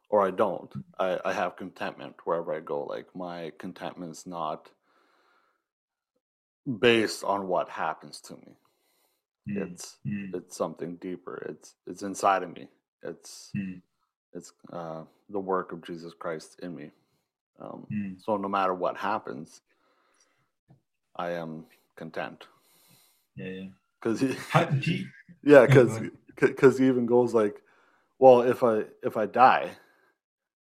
or 0.09 0.25
I 0.25 0.31
don't. 0.31 0.73
I, 0.99 1.19
I 1.25 1.33
have 1.33 1.57
contentment 1.57 2.15
wherever 2.25 2.53
I 2.53 2.61
go. 2.61 2.83
Like 2.83 3.07
my 3.15 3.51
contentment's 3.59 4.27
not 4.27 4.69
based 6.79 7.23
on 7.23 7.47
what 7.47 7.69
happens 7.69 8.21
to 8.21 8.35
me. 8.35 8.57
mm, 9.49 9.69
It's 9.69 9.97
mm, 10.07 10.33
it's 10.33 10.57
something 10.57 10.97
deeper. 10.97 11.45
It's 11.49 11.75
it's 11.87 12.03
inside 12.03 12.43
of 12.43 12.53
me. 12.55 12.69
It's 13.03 13.53
mm, 13.57 13.81
it's 14.33 14.53
uh, 14.73 15.03
the 15.29 15.39
work 15.39 15.71
of 15.73 15.83
Jesus 15.83 16.13
Christ 16.13 16.59
in 16.63 16.75
me. 16.75 16.91
Um, 17.61 17.87
mm. 17.93 18.17
so 18.17 18.37
no 18.37 18.49
matter 18.49 18.73
what 18.73 18.97
happens, 18.97 19.61
I 21.17 21.31
am 21.31 21.65
content. 21.97 22.45
yeah 23.35 23.45
yeah 23.47 23.67
Because 24.01 24.23
How, 24.49 24.65
do 24.65 24.91
you, 24.93 25.07
yeah, 25.43 25.65
Yeah, 25.67 25.67
because 25.67 26.01
because 26.39 26.79
he 26.79 26.87
even 26.87 27.05
goes 27.07 27.33
like, 27.33 27.61
well, 28.19 28.41
if 28.41 28.63
I 28.63 28.83
if 29.03 29.17
I 29.17 29.27
die, 29.27 29.71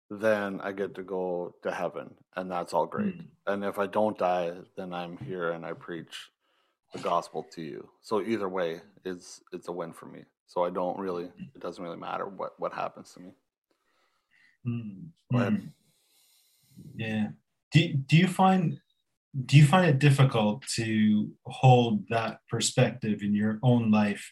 then 0.10 0.62
I 0.62 0.72
get 0.72 0.96
to 0.96 1.04
go 1.04 1.56
to 1.64 1.72
heaven, 1.72 2.14
and 2.36 2.50
that's 2.50 2.74
all 2.74 2.86
great. 2.86 3.18
Mm. 3.18 3.26
And 3.48 3.64
if 3.64 3.80
I 3.80 3.88
don't 3.88 4.18
die, 4.18 4.54
then 4.78 4.94
I'm 4.94 5.18
here 5.18 5.52
and 5.52 5.66
I 5.66 5.74
preach 5.74 6.30
the 6.94 7.00
gospel 7.00 7.46
to 7.54 7.62
you. 7.62 7.90
So 8.02 8.22
either 8.22 8.50
way, 8.50 8.82
it's 9.04 9.42
it's 9.52 9.68
a 9.68 9.72
win 9.72 9.94
for 9.94 10.06
me. 10.06 10.24
So 10.48 10.64
I 10.64 10.70
don't 10.70 10.98
really 11.00 11.26
it 11.56 11.62
doesn't 11.62 11.84
really 11.84 11.98
matter 11.98 12.28
what 12.28 12.60
what 12.60 12.74
happens 12.74 13.14
to 13.14 13.20
me. 13.20 13.32
Mm, 14.68 15.08
mm. 15.34 15.70
Yeah. 16.96 17.28
Do 17.72 17.94
do 17.94 18.18
you 18.18 18.28
find 18.28 18.80
do 19.46 19.58
you 19.58 19.66
find 19.66 19.88
it 19.88 20.00
difficult 20.00 20.66
to 20.76 21.30
hold 21.46 22.08
that 22.10 22.40
perspective 22.50 23.22
in 23.22 23.34
your 23.34 23.60
own 23.64 23.92
life 23.92 24.32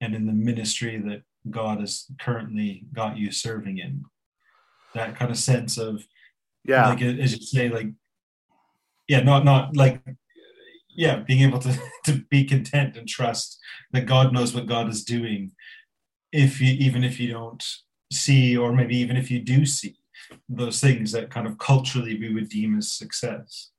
and 0.00 0.14
in 0.14 0.26
the 0.26 0.32
ministry 0.32 0.98
that 0.98 1.22
God 1.48 1.80
has 1.80 2.06
currently 2.20 2.84
got 2.92 3.16
you 3.16 3.30
serving 3.30 3.78
in? 3.78 4.04
That 4.94 5.16
kind 5.16 5.30
of 5.30 5.38
sense 5.38 5.78
of 5.78 6.04
Yeah, 6.64 6.88
like 6.88 7.02
as 7.02 7.32
you 7.32 7.44
say, 7.44 7.68
like 7.68 7.88
yeah, 9.08 9.20
not 9.20 9.44
not 9.44 9.76
like 9.76 10.02
yeah, 10.94 11.16
being 11.16 11.42
able 11.42 11.58
to 11.60 11.78
to 12.04 12.24
be 12.30 12.44
content 12.44 12.96
and 12.96 13.08
trust 13.08 13.58
that 13.92 14.06
God 14.06 14.32
knows 14.32 14.54
what 14.54 14.66
God 14.66 14.88
is 14.88 15.04
doing, 15.04 15.52
if 16.32 16.60
you 16.60 16.72
even 16.74 17.04
if 17.04 17.18
you 17.18 17.32
don't 17.32 17.64
see, 18.12 18.56
or 18.56 18.72
maybe 18.72 18.96
even 18.96 19.16
if 19.16 19.30
you 19.30 19.40
do 19.40 19.64
see 19.64 19.96
those 20.48 20.80
things 20.80 21.12
that 21.12 21.30
kind 21.30 21.46
of 21.46 21.58
culturally 21.58 22.18
we 22.18 22.32
would 22.32 22.48
deem 22.48 22.76
as 22.78 22.92
success. 22.92 23.70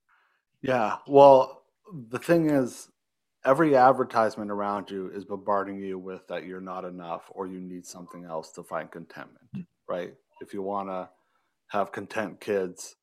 Yeah. 0.62 0.98
Well, 1.08 1.64
the 2.10 2.20
thing 2.20 2.50
is, 2.50 2.90
every 3.46 3.76
advertisement 3.76 4.50
around 4.50 4.90
you 4.90 5.10
is 5.14 5.26
bombarding 5.26 5.80
you 5.80 6.00
with 6.00 6.28
that 6.28 6.46
you're 6.46 6.62
not 6.62 6.86
enough 6.86 7.24
or 7.32 7.48
you 7.48 7.60
need 7.60 7.86
something 7.86 8.24
else 8.26 8.52
to 8.54 8.64
find 8.64 8.90
contentment, 8.90 9.48
mm. 9.56 9.66
right? 9.88 10.14
If 10.44 10.54
you 10.54 10.62
want 10.62 10.90
to 10.90 11.10
have 11.70 11.92
content 11.92 12.40
kids 12.40 12.96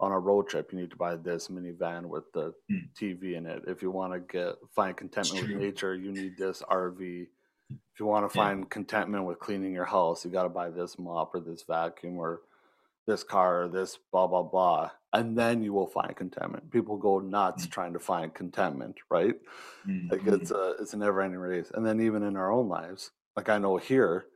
on 0.00 0.12
a 0.12 0.18
road 0.18 0.48
trip, 0.48 0.72
you 0.72 0.78
need 0.80 0.90
to 0.90 0.96
buy 0.96 1.16
this 1.16 1.48
minivan 1.48 2.06
with 2.06 2.32
the 2.32 2.54
mm. 2.70 2.88
TV 3.00 3.36
in 3.36 3.46
it. 3.46 3.62
If 3.66 3.82
you 3.82 3.90
want 3.90 4.12
to 4.14 4.20
get 4.20 4.54
find 4.74 4.96
contentment 4.96 5.48
with 5.48 5.56
nature, 5.56 5.94
you 5.94 6.12
need 6.12 6.36
this 6.38 6.62
RV. 6.62 7.26
If 7.70 8.00
you 8.00 8.06
want 8.06 8.30
to 8.30 8.34
find 8.34 8.60
yeah. 8.60 8.66
contentment 8.70 9.24
with 9.24 9.38
cleaning 9.38 9.74
your 9.74 9.84
house, 9.84 10.24
you 10.24 10.30
got 10.30 10.44
to 10.44 10.48
buy 10.48 10.70
this 10.70 10.98
mop 10.98 11.34
or 11.34 11.40
this 11.40 11.62
vacuum 11.68 12.18
or 12.18 12.40
this 13.08 13.24
car 13.24 13.62
or 13.62 13.68
this 13.68 13.98
blah 14.12 14.26
blah 14.26 14.42
blah 14.42 14.90
and 15.14 15.36
then 15.36 15.62
you 15.62 15.72
will 15.72 15.86
find 15.86 16.14
contentment 16.14 16.70
people 16.70 16.98
go 16.98 17.18
nuts 17.18 17.62
mm-hmm. 17.62 17.70
trying 17.70 17.92
to 17.94 17.98
find 17.98 18.34
contentment 18.34 18.96
right 19.10 19.34
mm-hmm. 19.88 20.08
like 20.10 20.20
it's 20.26 20.50
a 20.50 20.74
it's 20.78 20.92
a 20.92 20.96
never 20.96 21.22
ending 21.22 21.40
race 21.40 21.72
and 21.74 21.84
then 21.84 22.00
even 22.02 22.22
in 22.22 22.36
our 22.36 22.52
own 22.52 22.68
lives 22.68 23.10
like 23.34 23.48
i 23.48 23.56
know 23.56 23.78
here 23.78 24.26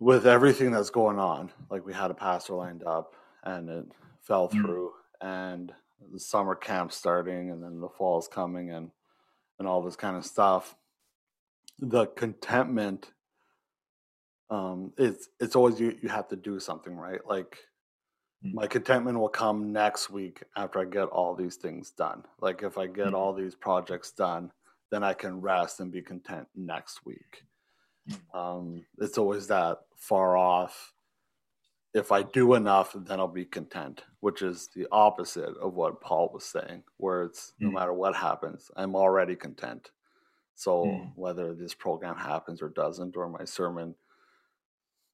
with 0.00 0.26
everything 0.26 0.72
that's 0.72 0.90
going 0.90 1.18
on 1.18 1.52
like 1.70 1.86
we 1.86 1.92
had 1.92 2.10
a 2.10 2.14
pastor 2.14 2.54
lined 2.54 2.82
up 2.84 3.14
and 3.44 3.68
it 3.68 3.84
fell 4.22 4.48
mm-hmm. 4.48 4.60
through 4.60 4.92
and 5.20 5.72
the 6.12 6.18
summer 6.18 6.54
camp 6.54 6.90
starting 6.90 7.50
and 7.50 7.62
then 7.62 7.78
the 7.80 7.88
fall 7.88 8.18
is 8.18 8.26
coming 8.26 8.70
and 8.70 8.90
and 9.58 9.68
all 9.68 9.82
this 9.82 9.96
kind 9.96 10.16
of 10.16 10.24
stuff 10.24 10.74
the 11.78 12.06
contentment 12.06 13.12
um, 14.50 14.92
it's 14.98 15.28
it's 15.38 15.54
always 15.54 15.78
you 15.78 15.96
you 16.02 16.08
have 16.08 16.28
to 16.28 16.36
do 16.36 16.58
something 16.58 16.96
right 16.96 17.20
like 17.28 17.58
mm. 18.44 18.54
my 18.54 18.66
contentment 18.66 19.18
will 19.18 19.28
come 19.28 19.72
next 19.72 20.10
week 20.10 20.42
after 20.56 20.80
i 20.80 20.84
get 20.84 21.04
all 21.04 21.34
these 21.34 21.56
things 21.56 21.90
done 21.90 22.24
like 22.40 22.62
if 22.62 22.76
i 22.78 22.86
get 22.86 23.08
mm. 23.08 23.14
all 23.14 23.32
these 23.32 23.54
projects 23.54 24.10
done 24.12 24.50
then 24.90 25.04
i 25.04 25.12
can 25.12 25.40
rest 25.40 25.80
and 25.80 25.92
be 25.92 26.02
content 26.02 26.48
next 26.56 27.04
week 27.06 27.44
mm. 27.44 27.49
Um, 28.34 28.84
it's 28.98 29.18
always 29.18 29.48
that 29.48 29.78
far 29.96 30.36
off 30.36 30.94
if 31.94 32.12
i 32.12 32.22
do 32.22 32.54
enough 32.54 32.94
then 32.96 33.20
i'll 33.20 33.28
be 33.28 33.44
content 33.44 34.04
which 34.20 34.42
is 34.42 34.68
the 34.76 34.86
opposite 34.92 35.56
of 35.62 35.74
what 35.74 36.00
paul 36.00 36.30
was 36.34 36.44
saying 36.44 36.82
where 36.98 37.24
it's 37.24 37.54
no 37.60 37.70
matter 37.70 37.92
what 37.94 38.16
happens 38.16 38.70
i'm 38.76 38.96
already 38.96 39.36
content. 39.36 39.90
So 40.56 40.84
whether 41.16 41.54
this 41.54 41.74
program 41.74 42.16
happens 42.16 42.62
or 42.62 42.68
doesn't 42.70 43.16
or 43.16 43.28
my 43.28 43.44
sermon 43.44 43.94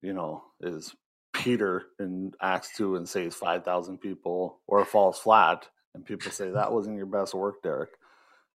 you 0.02 0.12
know, 0.12 0.44
is 0.60 0.94
Peter 1.32 1.86
in 1.98 2.32
Acts 2.40 2.76
2 2.76 2.96
and 2.96 3.08
saves 3.08 3.36
5,000 3.36 3.98
people 3.98 4.60
or 4.66 4.84
falls 4.84 5.18
flat 5.18 5.66
and 5.94 6.04
people 6.04 6.30
say 6.30 6.50
that 6.50 6.72
wasn't 6.74 6.96
your 6.96 7.06
best 7.06 7.34
work, 7.34 7.62
Derek. 7.62 7.90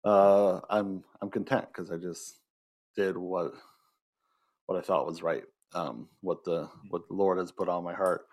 Uh, 0.05 0.61
I'm 0.71 1.05
I'm 1.21 1.31
content 1.31 1.67
because 1.69 1.91
I 1.91 1.97
just 1.97 2.37
did 2.97 3.17
what 3.19 3.53
what 4.69 4.79
I 4.79 4.83
thought 4.83 5.07
was 5.07 5.23
right, 5.23 5.45
um, 5.75 6.09
what 6.21 6.45
the 6.45 6.69
what 6.91 7.09
the 7.09 7.15
Lord 7.15 7.39
has 7.39 7.51
put 7.51 7.71
on 7.71 7.83
my 7.83 7.95
heart. 7.95 8.27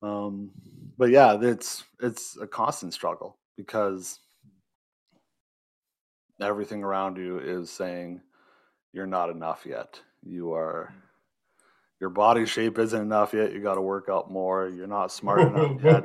Um, 0.00 0.52
but 0.96 1.10
yeah, 1.10 1.36
it's 1.42 1.82
it's 2.00 2.38
a 2.40 2.46
constant 2.46 2.94
struggle 2.94 3.36
because 3.56 4.20
everything 6.40 6.84
around 6.84 7.16
you 7.16 7.40
is 7.40 7.68
saying 7.68 8.20
you're 8.92 9.06
not 9.08 9.28
enough 9.28 9.66
yet. 9.66 10.00
You 10.22 10.52
are 10.54 10.94
your 12.00 12.10
body 12.10 12.46
shape 12.46 12.78
isn't 12.78 13.02
enough 13.02 13.34
yet. 13.34 13.52
You 13.52 13.60
got 13.60 13.74
to 13.74 13.80
work 13.82 14.08
out 14.08 14.30
more. 14.30 14.68
You're 14.68 14.86
not 14.86 15.10
smart 15.12 15.40
enough 15.40 15.82
yet. 15.82 16.04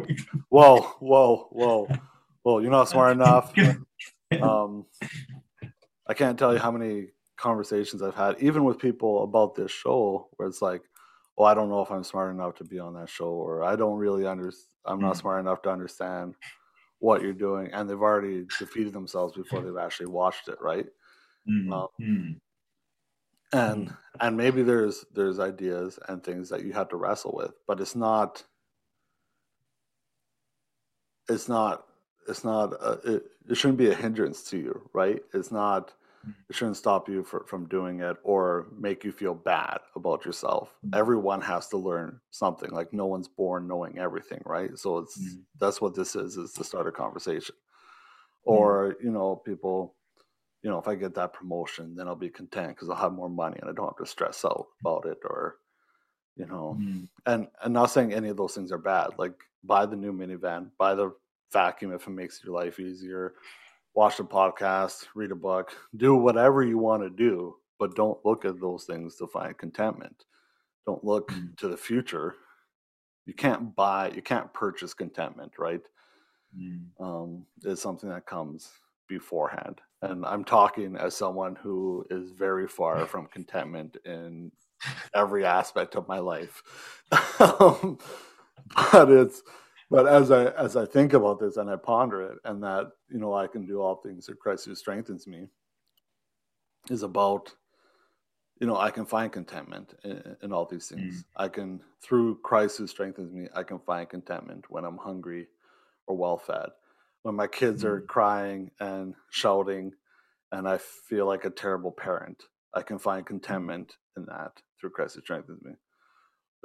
Whoa, 0.50 0.82
whoa, 1.00 1.50
whoa, 1.52 1.88
whoa! 2.42 2.60
You're 2.60 2.72
not 2.72 2.90
smart 2.90 3.12
enough. 3.16 3.54
Um, 4.42 4.88
I 6.08 6.16
can't 6.16 6.40
tell 6.40 6.52
you 6.52 6.60
how 6.60 6.72
many 6.72 7.10
conversations 7.40 8.02
I've 8.02 8.16
had, 8.16 8.42
even 8.42 8.64
with 8.64 8.80
people 8.80 9.24
about 9.24 9.56
this 9.56 9.72
show, 9.72 10.30
where 10.36 10.48
it's 10.48 10.62
like, 10.62 10.82
"Oh, 11.38 11.46
I 11.46 11.54
don't 11.54 11.70
know 11.70 11.82
if 11.82 11.92
I'm 11.92 12.04
smart 12.04 12.34
enough 12.34 12.56
to 12.56 12.64
be 12.64 12.80
on 12.80 12.94
that 12.96 13.10
show," 13.10 13.30
or 13.30 13.64
"I 13.64 13.76
don't 13.76 13.98
really 13.98 14.28
understand. 14.28 14.66
I'm 14.86 15.00
not 15.02 15.16
mm. 15.16 15.20
smart 15.20 15.40
enough 15.40 15.62
to 15.64 15.72
understand 15.72 16.36
what 17.00 17.22
you're 17.22 17.34
doing," 17.34 17.72
and 17.72 17.90
they've 17.90 18.02
already 18.02 18.46
defeated 18.60 18.94
themselves 18.94 19.36
before 19.36 19.62
they've 19.62 19.78
actually 19.78 20.08
watched 20.08 20.48
it, 20.48 20.58
right? 20.62 20.88
Mm-hmm. 21.48 21.74
Um, 21.74 21.88
mm 22.00 22.36
and 23.52 23.88
mm-hmm. 23.88 23.96
and 24.22 24.38
maybe 24.38 24.62
there's 24.62 25.06
there's 25.14 25.40
ideas 25.40 26.00
and 26.08 26.24
things 26.24 26.50
that 26.50 26.64
you 26.64 26.72
have 26.74 26.90
to 26.90 26.98
wrestle 26.98 27.34
with 27.36 27.54
but 27.68 27.80
it's 27.80 27.96
not 27.96 28.44
it's 31.28 31.50
not 31.50 31.86
it's 32.28 32.44
not 32.44 32.74
a, 32.74 33.16
it, 33.16 33.24
it 33.50 33.56
shouldn't 33.56 33.80
be 33.80 33.90
a 33.90 33.96
hindrance 33.96 34.44
to 34.44 34.58
you 34.58 34.90
right 34.94 35.22
it's 35.34 35.52
not 35.52 35.88
mm-hmm. 35.88 35.99
It 36.50 36.56
shouldn't 36.56 36.78
stop 36.78 37.08
you 37.08 37.24
for, 37.24 37.46
from 37.48 37.68
doing 37.68 38.02
it 38.02 38.18
or 38.24 38.68
make 38.78 39.04
you 39.04 39.12
feel 39.12 39.34
bad 39.34 39.80
about 39.96 40.26
yourself 40.26 40.76
mm-hmm. 40.86 40.98
everyone 41.00 41.42
has 41.42 41.68
to 41.68 41.78
learn 41.78 42.20
something 42.32 42.72
like 42.72 42.92
no 42.94 43.06
one's 43.06 43.28
born 43.28 43.68
knowing 43.68 43.98
everything 43.98 44.42
right 44.46 44.78
so 44.78 44.98
it's 44.98 45.20
mm-hmm. 45.20 45.40
that's 45.60 45.82
what 45.82 45.96
this 45.96 46.16
is 46.16 46.38
is 46.38 46.54
to 46.54 46.64
start 46.64 46.88
a 46.88 46.92
conversation 46.92 47.56
or 48.44 48.96
you 49.02 49.12
know 49.12 49.36
people 49.46 49.96
you 50.62 50.70
know, 50.70 50.78
if 50.78 50.88
I 50.88 50.96
get 50.96 51.16
that 51.16 51.34
promotion, 51.34 51.96
then 51.96 52.08
I'll 52.08 52.16
be 52.16 52.30
content 52.30 52.70
because 52.70 52.90
I'll 52.90 52.96
have 52.98 53.14
more 53.14 53.30
money 53.30 53.58
and 53.62 53.70
I 53.70 53.74
don't 53.74 53.88
have 53.88 53.98
to 53.98 54.06
stress 54.06 54.44
out 54.44 54.68
about 54.82 55.06
it 55.06 55.20
or, 55.24 55.56
you 56.36 56.46
know, 56.46 56.78
mm. 56.80 57.08
and 57.26 57.48
and 57.64 57.74
not 57.74 57.92
saying 57.92 58.14
any 58.14 58.30
of 58.30 58.38
those 58.38 58.56
things 58.56 58.72
are 58.72 58.78
bad. 58.78 59.12
Like 59.18 59.34
buy 59.64 59.86
the 59.86 59.96
new 59.96 60.12
minivan, 60.12 60.72
buy 60.78 60.96
the 60.96 61.14
vacuum 61.52 61.94
if 61.94 62.08
it 62.08 62.12
makes 62.12 62.44
your 62.44 62.54
life 62.54 62.80
easier, 62.80 63.36
watch 63.96 64.20
a 64.20 64.24
podcast, 64.24 65.06
read 65.16 65.32
a 65.32 65.36
book, 65.36 65.76
do 65.96 66.16
whatever 66.16 66.64
you 66.64 66.78
want 66.78 67.04
to 67.04 67.10
do, 67.10 67.56
but 67.80 67.96
don't 67.96 68.24
look 68.26 68.46
at 68.46 68.60
those 68.60 68.86
things 68.86 69.16
to 69.16 69.28
find 69.28 69.58
contentment. 69.58 70.26
Don't 70.86 71.04
look 71.04 71.32
mm. 71.32 71.56
to 71.58 71.68
the 71.68 71.78
future. 71.78 72.36
You 73.26 73.34
can't 73.34 73.76
buy, 73.76 74.12
you 74.16 74.22
can't 74.22 74.54
purchase 74.54 74.94
contentment, 74.94 75.54
right? 75.58 75.82
Mm. 76.58 76.86
Um, 77.00 77.46
it's 77.64 77.82
something 77.82 78.10
that 78.10 78.26
comes 78.26 78.70
beforehand. 79.08 79.82
And 80.02 80.26
I'm 80.26 80.46
talking 80.46 80.96
as 80.96 81.16
someone 81.16 81.56
who 81.56 82.06
is 82.10 82.32
very 82.32 82.68
far 82.68 83.06
from 83.06 83.28
contentment 83.28 83.98
in 84.06 84.52
every 85.14 85.46
aspect 85.46 85.96
of 85.96 86.08
my 86.08 86.20
life. 86.20 86.64
um, 87.40 87.98
but 88.92 89.10
it's 89.10 89.42
but 89.90 90.08
as 90.08 90.32
I 90.32 90.46
as 90.52 90.76
I 90.76 90.86
think 90.86 91.14
about 91.14 91.40
this 91.40 91.58
and 91.58 91.70
I 91.70 91.76
ponder 91.76 92.22
it, 92.24 92.38
and 92.46 92.64
that 92.64 92.92
you 93.10 93.20
know 93.20 93.34
I 93.34 93.48
can 93.48 93.66
do 93.66 93.82
all 93.82 93.96
things 93.96 94.26
through 94.26 94.36
Christ 94.36 94.66
who 94.66 94.76
strengthens 94.76 95.28
me, 95.28 95.48
is 96.90 97.04
about 97.04 97.54
you 98.60 98.68
know 98.68 98.78
I 98.78 98.92
can 98.92 99.06
find 99.06 99.32
contentment 99.32 99.94
in, 100.04 100.36
in 100.44 100.54
all 100.54 100.66
these 100.66 100.88
things. 100.88 101.16
Mm. 101.16 101.24
I 101.38 101.48
can 101.50 101.82
through 102.04 102.40
Christ 102.44 102.78
who 102.78 102.88
strengthens 102.88 103.34
me, 103.34 103.48
I 103.56 103.64
can 103.64 103.80
find 103.80 104.10
contentment 104.10 104.66
when 104.70 104.86
I'm 104.86 104.98
hungry 104.98 105.48
or 106.08 106.18
well 106.18 106.38
fed 106.38 106.70
when 107.24 107.36
my 107.36 107.48
kids 107.48 107.84
are 107.84 108.02
mm. 108.02 108.08
crying 108.08 108.72
and 108.80 109.14
shouting 109.30 109.92
and 110.52 110.68
I 110.68 110.78
feel 110.78 111.28
like 111.28 111.46
a 111.46 111.50
terrible 111.50 111.92
parent. 111.92 112.44
I 112.74 112.82
can 112.82 113.00
find 113.00 113.26
contentment 113.26 113.94
in 114.18 114.26
that 114.26 114.52
through 114.80 114.92
Christ 114.92 115.16
who 115.16 115.22
strengthens 115.22 115.62
me. 115.64 115.74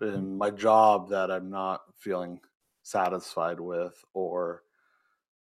In 0.02 0.36
my 0.36 0.50
job 0.50 1.10
that 1.10 1.30
I'm 1.30 1.50
not 1.50 1.82
feeling 1.98 2.40
satisfied 2.84 3.60
with 3.60 3.94
or 4.14 4.62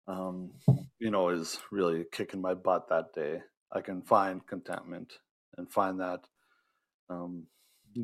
um, 0.07 0.51
you 0.99 1.11
know, 1.11 1.29
is 1.29 1.59
really 1.71 2.05
kicking 2.11 2.41
my 2.41 2.53
butt 2.53 2.89
that 2.89 3.13
day, 3.13 3.41
I 3.71 3.81
can 3.81 4.01
find 4.01 4.45
contentment 4.47 5.13
and 5.57 5.71
find 5.71 5.99
that 5.99 6.21
um, 7.09 7.45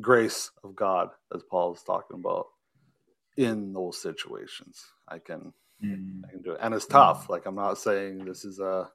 grace 0.00 0.50
of 0.64 0.76
God, 0.76 1.10
as 1.34 1.42
Paul 1.50 1.74
is 1.74 1.82
talking 1.82 2.18
about, 2.20 2.46
in 3.36 3.72
those 3.72 4.00
situations. 4.00 4.84
I 5.08 5.18
can 5.18 5.52
Mm. 5.84 6.22
I 6.26 6.30
can 6.32 6.42
do 6.42 6.52
it, 6.52 6.58
and 6.62 6.74
it's 6.74 6.86
tough. 6.86 7.30
Like 7.30 7.46
I'm 7.46 7.54
not 7.56 7.78
saying 7.78 8.24
this 8.24 8.44
is 8.44 8.60
a 8.60 8.90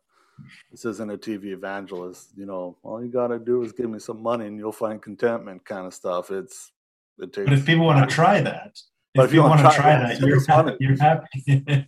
this 0.71 0.85
isn't 0.85 1.11
a 1.11 1.17
TV 1.17 1.47
evangelist. 1.53 2.31
You 2.35 2.45
know, 2.45 2.77
all 2.83 3.03
you 3.03 3.11
got 3.11 3.27
to 3.27 3.39
do 3.39 3.63
is 3.63 3.73
give 3.73 3.89
me 3.89 3.99
some 3.99 4.23
money, 4.23 4.47
and 4.47 4.59
you'll 4.59 4.71
find 4.71 5.01
contentment, 5.01 5.65
kind 5.65 5.87
of 5.87 5.93
stuff. 5.93 6.31
It's 6.31 6.71
it 7.19 7.33
takes. 7.33 7.49
But 7.49 7.53
if 7.59 7.65
people 7.65 7.85
want 7.85 8.09
to 8.09 8.15
try 8.15 8.41
that, 8.41 8.79
but 9.15 9.23
if, 9.23 9.29
if 9.29 9.35
you 9.35 9.43
want 9.43 9.59
to 9.59 9.63
try, 9.63 9.75
try 9.75 10.13
that, 10.13 10.19
you're 10.21 10.45
happy, 10.45 10.77
you're 10.79 10.97
happy. 10.97 11.87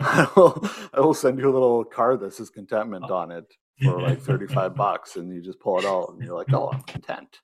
I, 0.00 0.28
will, 0.36 0.68
I 0.94 1.00
will 1.00 1.14
send 1.14 1.38
you 1.38 1.50
a 1.50 1.52
little 1.52 1.84
card 1.84 2.20
that 2.20 2.34
says 2.34 2.50
contentment 2.50 3.06
oh. 3.08 3.14
on 3.14 3.30
it 3.30 3.44
for 3.82 4.00
like 4.00 4.20
35 4.20 4.74
bucks, 4.76 5.16
and 5.16 5.32
you 5.34 5.42
just 5.42 5.60
pull 5.60 5.78
it 5.78 5.84
out, 5.84 6.10
and 6.10 6.22
you're 6.22 6.34
like, 6.34 6.52
oh, 6.52 6.70
I'm 6.72 6.82
content. 6.82 7.40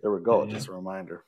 There 0.00 0.12
we 0.12 0.20
go. 0.22 0.44
Yeah. 0.44 0.54
Just 0.54 0.68
a 0.68 0.72
reminder. 0.72 1.24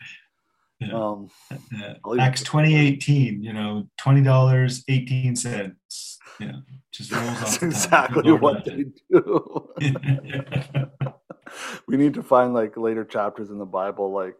Yeah. 0.78 0.92
Um, 0.92 1.30
Uh, 1.50 1.94
I'll 2.04 2.20
Acts 2.20 2.42
2018, 2.42 3.42
you 3.42 3.52
know, 3.52 3.86
$20, 4.00 4.84
18 4.88 5.36
cents. 5.36 6.18
Yeah, 6.38 6.52
just 6.90 7.12
rolls 7.12 7.28
off. 7.28 7.40
that's 7.40 7.62
exactly 7.62 8.32
what 8.32 8.64
they 8.64 8.86
do. 9.10 9.68
we 11.86 11.96
need 11.96 12.14
to 12.14 12.22
find 12.22 12.54
like 12.54 12.78
later 12.78 13.04
chapters 13.04 13.50
in 13.50 13.58
the 13.58 13.66
Bible, 13.66 14.10
like 14.10 14.36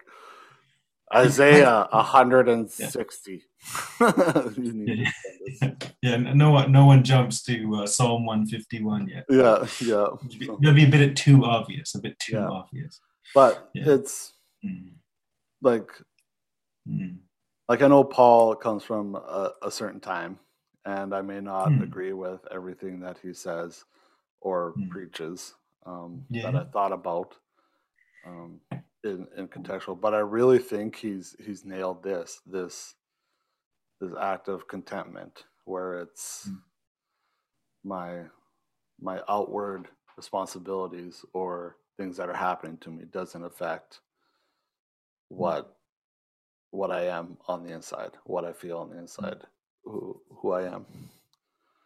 Isaiah 1.15 1.89
160. 1.93 3.43
You 4.57 4.73
need 4.73 5.07
to 5.07 5.13
send 5.59 5.73
us- 5.83 5.93
yeah, 6.03 6.17
no 6.17 6.51
one, 6.51 6.73
no 6.73 6.87
one 6.87 7.03
jumps 7.05 7.43
to 7.45 7.75
uh, 7.77 7.87
Psalm 7.87 8.25
151 8.27 9.09
yet. 9.09 9.25
yeah, 9.29 9.67
yeah. 9.81 10.07
It'll 10.63 10.75
be 10.75 10.85
a 10.85 10.89
bit 10.91 11.17
too 11.17 11.45
obvious, 11.45 11.95
a 11.95 12.01
bit 12.01 12.19
too 12.19 12.35
Yeah. 12.37 12.49
obvious. 12.49 13.01
But 13.35 13.71
Yeah. 13.75 13.91
it's 13.91 14.33
Mm, 14.65 14.91
like 15.63 15.89
mm, 16.87 17.17
like 17.69 17.81
I 17.83 17.89
know 17.89 18.05
Paul 18.05 18.55
comes 18.57 18.85
from 18.85 19.15
a, 19.15 19.53
a 19.63 19.71
certain 19.71 20.01
time, 20.01 20.39
and 20.85 21.15
I 21.15 21.23
may 21.23 21.41
not 21.41 21.69
Hmm. 21.77 21.83
agree 21.83 22.13
with 22.13 22.41
everything 22.51 23.01
that 23.01 23.19
he 23.23 23.33
says 23.33 23.85
or 24.43 24.73
Hmm. 24.73 24.89
preaches 24.91 25.55
um, 25.87 26.27
that 26.31 26.55
I 26.57 26.65
thought 26.65 26.93
about 26.93 27.37
um, 28.27 28.61
in, 29.05 29.27
in 29.37 29.49
contextual. 29.49 30.01
But 30.01 30.15
I 30.15 30.21
really 30.21 30.59
think 30.59 30.97
he's 30.97 31.37
he's 31.45 31.65
nailed 31.65 32.03
this 32.03 32.41
this 32.47 32.95
this 34.01 34.13
act 34.21 34.49
of 34.49 34.69
contentment 34.69 35.45
where 35.67 36.01
it's 36.01 36.47
Hmm. 36.47 36.55
my 37.85 38.25
my 39.01 39.21
outward 39.29 39.89
responsibilities 40.17 41.25
or 41.35 41.77
things 41.99 42.17
that 42.19 42.29
are 42.31 42.35
happening 42.35 42.79
to 42.79 42.91
me 42.91 43.05
doesn't 43.13 43.45
affect 43.45 44.01
what 45.29 45.77
what 46.73 46.91
I 46.93 47.07
am 47.07 47.39
on 47.49 47.65
the 47.65 47.73
inside, 47.73 48.13
what 48.25 48.45
I 48.45 48.53
feel 48.53 48.79
on 48.79 48.91
the 48.91 48.99
inside, 48.99 49.43
who 49.85 50.21
who 50.31 50.53
I 50.53 50.65
am. 50.75 50.87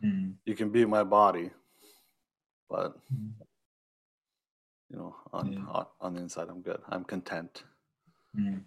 mm, 0.04 0.34
You 0.46 0.54
can 0.56 0.70
be 0.70 0.84
my 0.86 1.04
body, 1.04 1.50
but 2.70 2.96
mm. 3.14 3.32
You 4.94 5.00
know, 5.00 5.16
on 5.32 5.52
Yeah. 5.52 5.58
on, 5.68 5.86
on 6.00 6.14
the 6.14 6.20
inside, 6.20 6.48
I'm 6.48 6.62
good. 6.62 6.80
I'm 6.88 7.04
content. 7.04 7.64
Mm. 8.38 8.62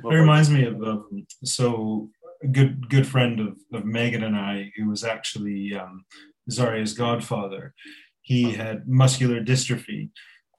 What 0.00 0.14
It 0.14 0.18
reminds 0.18 0.50
me 0.50 0.64
of 0.64 0.82
um, 0.82 1.26
so 1.44 2.08
a 2.42 2.48
good 2.48 2.88
good 2.88 3.06
friend 3.06 3.38
of, 3.38 3.56
of 3.72 3.84
Megan 3.84 4.24
and 4.24 4.36
I, 4.36 4.72
who 4.76 4.88
was 4.88 5.04
actually 5.04 5.74
um, 5.74 6.04
Zaria's 6.50 6.94
godfather. 6.94 7.74
He 8.22 8.52
had 8.52 8.88
muscular 8.88 9.40
dystrophy, 9.44 10.10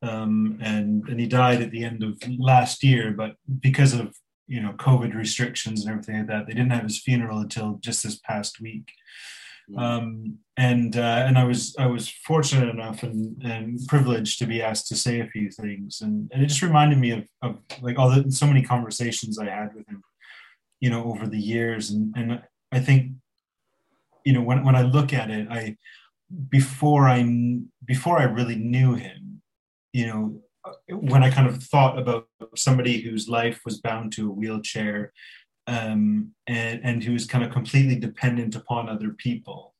um, 0.01 0.59
and 0.61 1.07
and 1.09 1.19
he 1.19 1.27
died 1.27 1.61
at 1.61 1.71
the 1.71 1.83
end 1.83 2.03
of 2.03 2.21
last 2.37 2.83
year. 2.83 3.11
But 3.11 3.35
because 3.59 3.93
of 3.93 4.15
you 4.47 4.61
know 4.61 4.73
COVID 4.73 5.13
restrictions 5.15 5.81
and 5.81 5.89
everything 5.91 6.17
like 6.19 6.27
that, 6.27 6.45
they 6.45 6.53
didn't 6.53 6.71
have 6.77 6.83
his 6.83 7.01
funeral 7.01 7.39
until 7.39 7.79
just 7.81 8.03
this 8.03 8.19
past 8.19 8.61
week. 8.61 8.91
Um, 9.77 10.37
and 10.57 10.95
uh, 10.97 11.25
and 11.27 11.37
I 11.37 11.43
was 11.43 11.75
I 11.79 11.87
was 11.87 12.09
fortunate 12.09 12.69
enough 12.69 13.03
and, 13.03 13.41
and 13.43 13.79
privileged 13.87 14.39
to 14.39 14.45
be 14.45 14.61
asked 14.61 14.87
to 14.89 14.95
say 14.95 15.19
a 15.19 15.27
few 15.27 15.49
things, 15.49 16.01
and, 16.01 16.29
and 16.33 16.43
it 16.43 16.47
just 16.47 16.61
reminded 16.61 16.99
me 16.99 17.11
of, 17.11 17.27
of 17.41 17.57
like 17.81 17.97
all 17.97 18.09
the 18.09 18.31
so 18.31 18.45
many 18.45 18.61
conversations 18.61 19.39
I 19.39 19.45
had 19.45 19.73
with 19.73 19.87
him, 19.87 20.03
you 20.79 20.89
know, 20.89 21.05
over 21.05 21.27
the 21.27 21.39
years, 21.39 21.89
and 21.89 22.13
and 22.15 22.41
I 22.71 22.79
think, 22.79 23.13
you 24.25 24.33
know, 24.33 24.41
when 24.41 24.63
when 24.63 24.75
I 24.75 24.83
look 24.83 25.13
at 25.13 25.31
it, 25.31 25.47
I 25.49 25.77
before 26.49 27.07
I 27.07 27.23
before 27.85 28.19
I 28.19 28.23
really 28.23 28.55
knew 28.55 28.93
him, 28.93 29.41
you 29.91 30.07
know, 30.07 30.41
when 30.89 31.23
I 31.23 31.29
kind 31.29 31.47
of 31.47 31.63
thought 31.63 31.97
about 31.97 32.27
somebody 32.55 33.01
whose 33.01 33.27
life 33.27 33.61
was 33.65 33.81
bound 33.81 34.13
to 34.13 34.29
a 34.29 34.33
wheelchair 34.33 35.11
um, 35.67 36.31
and, 36.47 36.81
and 36.83 37.03
who 37.03 37.13
was 37.13 37.25
kind 37.25 37.43
of 37.43 37.51
completely 37.51 37.95
dependent 37.95 38.55
upon 38.55 38.89
other 38.89 39.11
people. 39.11 39.73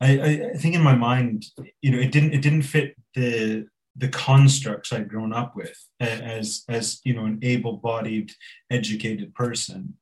I, 0.00 0.18
I, 0.18 0.50
I 0.54 0.56
think 0.56 0.74
in 0.74 0.82
my 0.82 0.94
mind, 0.94 1.46
you 1.82 1.90
know, 1.90 1.98
it 1.98 2.12
didn't 2.12 2.32
it 2.32 2.42
didn't 2.42 2.62
fit 2.62 2.94
the 3.14 3.66
the 3.96 4.08
constructs 4.08 4.92
I'd 4.92 5.08
grown 5.08 5.32
up 5.32 5.56
with 5.56 5.76
as 5.98 6.62
as 6.68 7.00
you 7.04 7.14
know 7.14 7.24
an 7.24 7.40
able-bodied, 7.42 8.32
educated 8.70 9.34
person, 9.34 9.94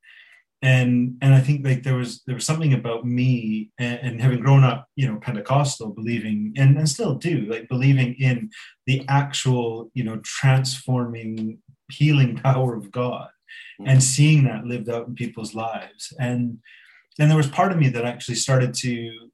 and 0.61 1.16
and 1.22 1.35
I 1.35 1.40
think 1.40 1.64
like 1.64 1.83
there 1.83 1.94
was 1.94 2.22
there 2.26 2.35
was 2.35 2.44
something 2.44 2.74
about 2.74 3.07
me 3.07 3.70
and, 3.79 4.00
and 4.00 4.20
having 4.20 4.40
grown 4.40 4.64
up, 4.64 4.87
you 4.96 5.11
know, 5.11 5.18
Pentecostal, 5.18 5.94
believing 5.94 6.52
and 6.59 6.76
and 6.76 6.88
still 6.88 7.14
do 7.14 7.46
like 7.46 7.68
believing 7.68 8.14
in 8.18 8.50
the 8.87 9.02
actual 9.09 9.90
you 9.94 10.05
know 10.05 10.20
transforming 10.22 11.59
healing 11.90 12.37
power 12.44 12.74
of 12.74 12.90
God 12.90 13.29
and 13.78 13.88
mm-hmm. 13.88 13.98
seeing 14.00 14.44
that 14.44 14.64
lived 14.64 14.88
out 14.88 15.06
in 15.06 15.14
people's 15.14 15.54
lives. 15.54 16.12
And 16.18 16.58
and 17.18 17.30
there 17.30 17.36
was 17.36 17.48
part 17.48 17.72
of 17.72 17.78
me 17.78 17.88
that 17.88 18.04
actually 18.04 18.36
started 18.36 18.74
to 18.74 19.30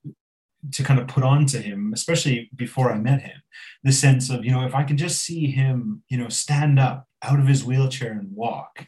to 0.71 0.85
kind 0.85 1.01
of 1.01 1.09
put 1.09 1.25
on 1.25 1.45
to 1.45 1.61
him 1.61 1.93
especially 1.93 2.49
before 2.55 2.93
i 2.93 2.97
met 2.97 3.21
him 3.21 3.43
the 3.83 3.91
sense 3.91 4.31
of 4.31 4.45
you 4.45 4.53
know 4.53 4.65
if 4.65 4.75
i 4.75 4.85
could 4.85 4.97
just 4.97 5.21
see 5.21 5.47
him 5.51 6.03
you 6.09 6.17
know 6.17 6.29
stand 6.29 6.79
up 6.79 7.09
out 7.23 7.41
of 7.41 7.49
his 7.49 7.65
wheelchair 7.65 8.13
and 8.13 8.31
walk 8.33 8.87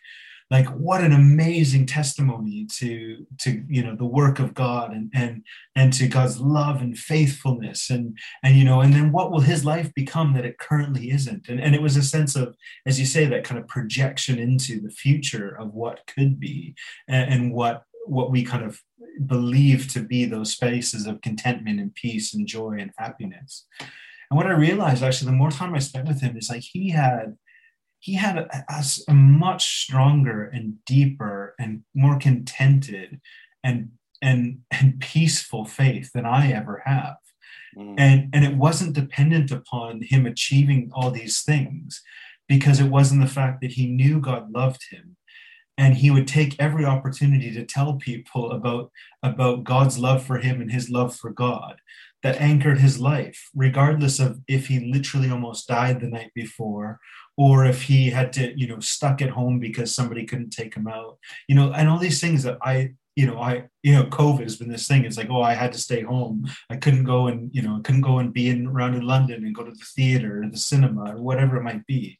like 0.54 0.68
what 0.68 1.02
an 1.02 1.10
amazing 1.10 1.84
testimony 1.84 2.64
to 2.66 3.26
to 3.40 3.64
you 3.68 3.82
know 3.82 3.96
the 3.96 4.12
work 4.20 4.38
of 4.38 4.54
god 4.54 4.92
and 4.92 5.10
and 5.12 5.42
and 5.74 5.92
to 5.92 6.06
god's 6.06 6.38
love 6.38 6.80
and 6.80 6.96
faithfulness. 6.96 7.90
And 7.90 8.16
and 8.44 8.54
you 8.54 8.64
know 8.64 8.80
and 8.80 8.94
then 8.94 9.10
what 9.10 9.32
will 9.32 9.40
his 9.40 9.64
life 9.64 9.92
become 9.94 10.32
that 10.34 10.44
it 10.44 10.58
currently 10.58 11.10
isn't? 11.10 11.48
And, 11.48 11.60
and 11.60 11.74
it 11.74 11.82
was 11.82 11.96
a 11.96 12.04
sense 12.04 12.36
of 12.36 12.54
as 12.86 13.00
you 13.00 13.04
say 13.04 13.26
that 13.26 13.42
kind 13.42 13.60
of 13.60 13.66
projection 13.66 14.38
into 14.38 14.80
the 14.80 14.90
future 14.90 15.56
of 15.60 15.74
what 15.74 16.06
could 16.06 16.38
be 16.38 16.76
and, 17.08 17.34
and 17.34 17.52
what 17.52 17.82
what 18.06 18.30
we 18.30 18.44
kind 18.44 18.64
of 18.64 18.80
believe 19.26 19.92
to 19.94 20.00
be 20.04 20.24
those 20.24 20.52
spaces 20.52 21.04
of 21.08 21.20
contentment 21.20 21.80
and 21.80 21.92
peace 21.96 22.32
and 22.32 22.46
joy 22.46 22.76
and 22.78 22.92
happiness. 22.96 23.66
And 24.30 24.36
what 24.38 24.46
i 24.46 24.52
realized 24.52 25.02
actually 25.02 25.32
the 25.32 25.42
more 25.42 25.50
time 25.50 25.74
i 25.74 25.80
spent 25.80 26.06
with 26.06 26.20
him 26.20 26.36
is 26.36 26.48
like 26.48 26.62
he 26.62 26.90
had 26.90 27.36
he 28.04 28.14
had 28.14 28.36
a, 28.36 28.64
a, 28.68 28.84
a 29.08 29.14
much 29.14 29.82
stronger 29.82 30.44
and 30.44 30.84
deeper 30.84 31.54
and 31.58 31.82
more 31.94 32.18
contented 32.18 33.20
and 33.62 33.90
and 34.20 34.58
and 34.70 35.00
peaceful 35.00 35.64
faith 35.64 36.10
than 36.12 36.26
i 36.26 36.52
ever 36.52 36.82
have 36.84 37.16
Mm. 37.76 37.94
and 37.98 38.28
and 38.32 38.44
it 38.44 38.56
wasn't 38.56 38.94
dependent 38.94 39.50
upon 39.50 40.02
him 40.02 40.26
achieving 40.26 40.90
all 40.94 41.10
these 41.10 41.42
things 41.42 42.02
because 42.48 42.78
it 42.78 42.90
wasn't 42.90 43.20
the 43.20 43.26
fact 43.26 43.60
that 43.62 43.72
he 43.72 43.86
knew 43.88 44.20
god 44.20 44.52
loved 44.52 44.82
him 44.92 45.16
and 45.76 45.96
he 45.96 46.08
would 46.10 46.28
take 46.28 46.54
every 46.60 46.84
opportunity 46.84 47.52
to 47.52 47.64
tell 47.64 47.94
people 47.94 48.52
about 48.52 48.92
about 49.24 49.64
god's 49.64 49.98
love 49.98 50.24
for 50.24 50.38
him 50.38 50.60
and 50.60 50.70
his 50.70 50.88
love 50.88 51.16
for 51.16 51.30
god 51.30 51.74
that 52.22 52.40
anchored 52.40 52.78
his 52.78 53.00
life 53.00 53.50
regardless 53.56 54.20
of 54.20 54.40
if 54.46 54.68
he 54.68 54.78
literally 54.92 55.30
almost 55.30 55.66
died 55.66 56.00
the 56.00 56.06
night 56.06 56.30
before 56.32 57.00
or 57.36 57.64
if 57.64 57.82
he 57.82 58.10
had 58.10 58.32
to 58.32 58.58
you 58.58 58.66
know 58.66 58.80
stuck 58.80 59.20
at 59.20 59.30
home 59.30 59.58
because 59.58 59.94
somebody 59.94 60.24
couldn't 60.24 60.50
take 60.50 60.74
him 60.74 60.86
out. 60.86 61.18
You 61.48 61.54
know 61.54 61.72
and 61.72 61.88
all 61.88 61.98
these 61.98 62.20
things 62.20 62.42
that 62.44 62.58
i 62.62 62.94
you 63.16 63.26
know 63.26 63.38
i 63.38 63.64
you 63.82 63.94
know 63.94 64.04
covid 64.04 64.42
has 64.42 64.56
been 64.56 64.68
this 64.68 64.88
thing. 64.88 65.04
It's 65.04 65.16
like 65.16 65.30
oh 65.30 65.42
i 65.42 65.54
had 65.54 65.72
to 65.72 65.78
stay 65.78 66.02
home. 66.02 66.48
I 66.70 66.76
couldn't 66.76 67.04
go 67.04 67.26
and 67.26 67.50
you 67.54 67.62
know 67.62 67.76
I 67.76 67.80
couldn't 67.80 68.02
go 68.02 68.18
and 68.18 68.32
be 68.32 68.48
in 68.48 68.66
around 68.66 68.94
in 68.94 69.02
london 69.02 69.44
and 69.44 69.54
go 69.54 69.64
to 69.64 69.70
the 69.70 69.86
theater 69.96 70.42
or 70.42 70.50
the 70.50 70.58
cinema 70.58 71.14
or 71.14 71.22
whatever 71.22 71.56
it 71.56 71.62
might 71.62 71.86
be. 71.86 72.18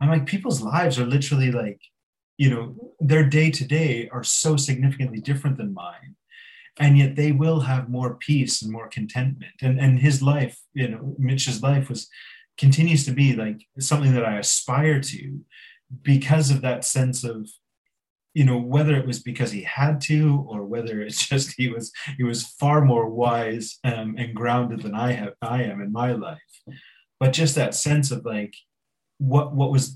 I'm 0.00 0.08
like 0.08 0.26
people's 0.26 0.62
lives 0.62 0.98
are 0.98 1.06
literally 1.06 1.52
like 1.52 1.80
you 2.38 2.50
know 2.50 2.94
their 3.00 3.24
day 3.24 3.50
to 3.50 3.64
day 3.66 4.08
are 4.12 4.24
so 4.24 4.56
significantly 4.56 5.20
different 5.20 5.56
than 5.56 5.74
mine. 5.74 6.16
And 6.78 6.96
yet 6.96 7.14
they 7.14 7.32
will 7.32 7.60
have 7.60 7.90
more 7.90 8.14
peace 8.14 8.62
and 8.62 8.72
more 8.72 8.88
contentment. 8.88 9.52
And 9.60 9.78
and 9.80 9.98
his 9.98 10.22
life 10.22 10.60
you 10.74 10.88
know 10.88 11.14
mitch's 11.18 11.62
life 11.62 11.88
was 11.88 12.08
continues 12.60 13.04
to 13.06 13.12
be 13.12 13.34
like 13.34 13.66
something 13.78 14.14
that 14.14 14.24
i 14.24 14.38
aspire 14.38 15.00
to 15.00 15.40
because 16.02 16.50
of 16.50 16.60
that 16.60 16.84
sense 16.84 17.24
of 17.24 17.48
you 18.34 18.44
know 18.44 18.58
whether 18.58 18.94
it 18.94 19.06
was 19.06 19.20
because 19.22 19.50
he 19.50 19.62
had 19.62 20.00
to 20.00 20.46
or 20.48 20.64
whether 20.64 21.00
it's 21.00 21.26
just 21.32 21.54
he 21.56 21.68
was 21.68 21.90
he 22.16 22.22
was 22.22 22.46
far 22.46 22.84
more 22.84 23.08
wise 23.08 23.78
um, 23.84 24.14
and 24.18 24.34
grounded 24.34 24.82
than 24.82 24.94
i 24.94 25.12
have 25.12 25.34
i 25.42 25.62
am 25.62 25.80
in 25.80 25.90
my 25.92 26.12
life. 26.12 26.38
But 27.18 27.34
just 27.34 27.54
that 27.54 27.74
sense 27.74 28.10
of 28.10 28.24
like 28.24 28.54
what 29.18 29.54
what 29.54 29.70
was 29.70 29.94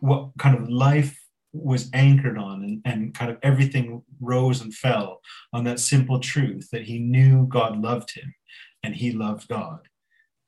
what 0.00 0.30
kind 0.38 0.56
of 0.56 0.68
life 0.68 1.18
was 1.52 1.90
anchored 1.92 2.38
on 2.38 2.62
and, 2.64 2.82
and 2.84 3.14
kind 3.14 3.30
of 3.30 3.38
everything 3.42 4.02
rose 4.20 4.60
and 4.60 4.74
fell 4.74 5.20
on 5.52 5.64
that 5.64 5.80
simple 5.80 6.18
truth 6.18 6.68
that 6.72 6.82
he 6.82 6.98
knew 6.98 7.46
god 7.46 7.80
loved 7.80 8.14
him 8.14 8.34
and 8.82 8.94
he 8.94 9.12
loved 9.12 9.48
god. 9.48 9.80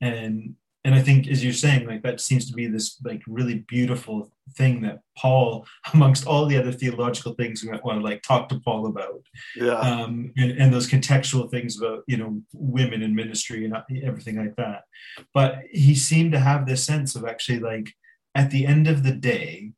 And 0.00 0.56
and 0.84 0.94
i 0.94 1.00
think 1.00 1.28
as 1.28 1.42
you're 1.42 1.52
saying 1.52 1.86
like 1.86 2.02
that 2.02 2.20
seems 2.20 2.46
to 2.46 2.52
be 2.54 2.66
this 2.66 2.98
like 3.04 3.22
really 3.26 3.64
beautiful 3.68 4.30
thing 4.56 4.82
that 4.82 5.00
paul 5.16 5.66
amongst 5.94 6.26
all 6.26 6.46
the 6.46 6.56
other 6.56 6.72
theological 6.72 7.34
things 7.34 7.62
we 7.62 7.70
want 7.70 7.98
to 7.98 8.04
like 8.04 8.22
talk 8.22 8.48
to 8.48 8.60
paul 8.60 8.86
about. 8.86 9.22
Yeah. 9.56 9.78
Um, 9.78 10.32
and, 10.36 10.52
and 10.52 10.72
those 10.72 10.88
contextual 10.88 11.50
things 11.50 11.78
about 11.78 12.04
you 12.06 12.16
know 12.16 12.42
women 12.52 13.02
in 13.02 13.14
ministry 13.14 13.64
and 13.64 13.76
everything 14.04 14.36
like 14.36 14.56
that. 14.56 14.84
But 15.32 15.60
he 15.70 15.94
seemed 15.94 16.32
to 16.32 16.40
have 16.40 16.66
this 16.66 16.84
sense 16.84 17.16
of 17.16 17.24
actually 17.24 17.60
like 17.60 17.94
at 18.34 18.50
the 18.50 18.66
end 18.66 18.88
of 18.88 19.02
the 19.02 19.12
day 19.12 19.72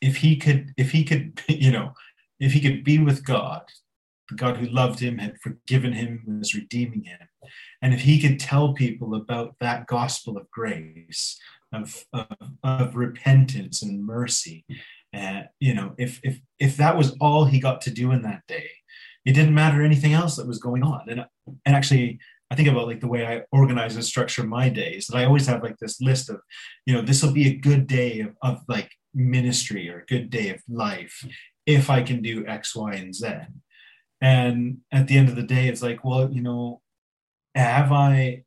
if 0.00 0.16
he 0.16 0.36
could, 0.36 0.72
if 0.76 0.90
he 0.90 1.04
could, 1.04 1.40
you 1.48 1.70
know, 1.70 1.92
if 2.38 2.52
he 2.52 2.60
could 2.60 2.84
be 2.84 2.98
with 2.98 3.24
God, 3.24 3.62
the 4.28 4.36
God 4.36 4.56
who 4.56 4.66
loved 4.66 5.00
him, 5.00 5.18
had 5.18 5.40
forgiven 5.40 5.92
him, 5.92 6.22
was 6.38 6.54
redeeming 6.54 7.04
him, 7.04 7.18
and 7.82 7.92
if 7.92 8.00
he 8.00 8.20
could 8.20 8.40
tell 8.40 8.72
people 8.72 9.14
about 9.14 9.56
that 9.60 9.86
gospel 9.86 10.36
of 10.36 10.50
grace, 10.50 11.38
of, 11.72 12.04
of, 12.12 12.26
of 12.62 12.96
repentance 12.96 13.82
and 13.82 14.04
mercy, 14.04 14.64
uh, 15.14 15.42
you 15.60 15.74
know, 15.74 15.94
if 15.98 16.20
if 16.22 16.40
if 16.58 16.76
that 16.76 16.96
was 16.96 17.16
all 17.20 17.44
he 17.44 17.60
got 17.60 17.80
to 17.82 17.90
do 17.90 18.10
in 18.10 18.22
that 18.22 18.42
day, 18.48 18.68
it 19.24 19.32
didn't 19.32 19.54
matter 19.54 19.82
anything 19.82 20.12
else 20.12 20.36
that 20.36 20.46
was 20.46 20.58
going 20.58 20.82
on. 20.82 21.02
And 21.08 21.24
and 21.64 21.76
actually, 21.76 22.18
I 22.50 22.56
think 22.56 22.68
about 22.68 22.88
like 22.88 23.00
the 23.00 23.08
way 23.08 23.26
I 23.26 23.42
organize 23.52 23.94
and 23.94 24.04
structure 24.04 24.44
my 24.44 24.68
days. 24.68 25.06
That 25.06 25.18
I 25.18 25.24
always 25.24 25.46
have 25.46 25.62
like 25.62 25.78
this 25.78 26.00
list 26.00 26.30
of, 26.30 26.40
you 26.86 26.94
know, 26.94 27.02
this 27.02 27.22
will 27.22 27.32
be 27.32 27.48
a 27.48 27.56
good 27.56 27.86
day 27.86 28.20
of, 28.20 28.34
of 28.42 28.62
like 28.68 28.90
ministry 29.14 29.88
or 29.88 30.00
a 30.00 30.06
good 30.06 30.30
day 30.30 30.50
of 30.50 30.60
life 30.68 31.24
if 31.66 31.90
I 31.90 32.02
can 32.02 32.20
do 32.20 32.46
X, 32.46 32.74
Y, 32.74 32.94
and 32.94 33.14
Z. 33.14 33.28
And 34.24 34.78
at 34.90 35.06
the 35.06 35.18
end 35.18 35.28
of 35.28 35.36
the 35.36 35.42
day, 35.42 35.68
it's 35.68 35.82
like, 35.82 36.04
well, 36.04 36.30
you 36.30 36.42
know, 36.42 36.80
have 37.54 37.92
I? 37.92 38.44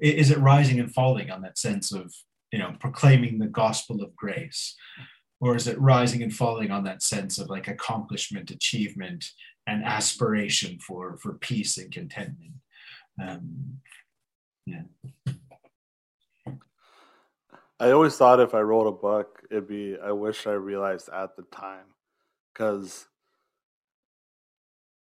Is 0.00 0.30
it 0.30 0.38
rising 0.38 0.80
and 0.80 0.92
falling 0.92 1.30
on 1.30 1.42
that 1.42 1.56
sense 1.56 1.92
of 1.92 2.12
you 2.52 2.58
know 2.58 2.74
proclaiming 2.80 3.38
the 3.38 3.46
gospel 3.46 4.02
of 4.02 4.16
grace? 4.16 4.76
or 5.40 5.56
is 5.56 5.66
it 5.66 5.80
rising 5.80 6.22
and 6.22 6.34
falling 6.34 6.70
on 6.70 6.84
that 6.84 7.02
sense 7.02 7.38
of 7.38 7.48
like 7.48 7.68
accomplishment 7.68 8.50
achievement 8.50 9.24
and 9.66 9.84
aspiration 9.84 10.78
for 10.78 11.16
for 11.18 11.34
peace 11.34 11.78
and 11.78 11.90
contentment 11.92 12.52
um, 13.24 13.78
yeah 14.66 14.82
i 17.78 17.90
always 17.90 18.16
thought 18.16 18.40
if 18.40 18.54
i 18.54 18.60
wrote 18.60 18.86
a 18.86 18.92
book 18.92 19.42
it'd 19.50 19.68
be 19.68 19.96
i 20.02 20.12
wish 20.12 20.46
i 20.46 20.52
realized 20.52 21.08
at 21.08 21.34
the 21.36 21.42
time 21.44 21.86
because 22.52 23.06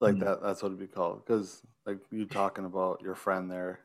like 0.00 0.16
mm. 0.16 0.20
that 0.20 0.42
that's 0.42 0.62
what 0.62 0.68
it'd 0.68 0.80
be 0.80 0.86
called 0.86 1.24
because 1.24 1.62
like 1.86 1.98
you 2.10 2.24
talking 2.26 2.64
about 2.64 3.00
your 3.02 3.14
friend 3.14 3.50
there 3.50 3.80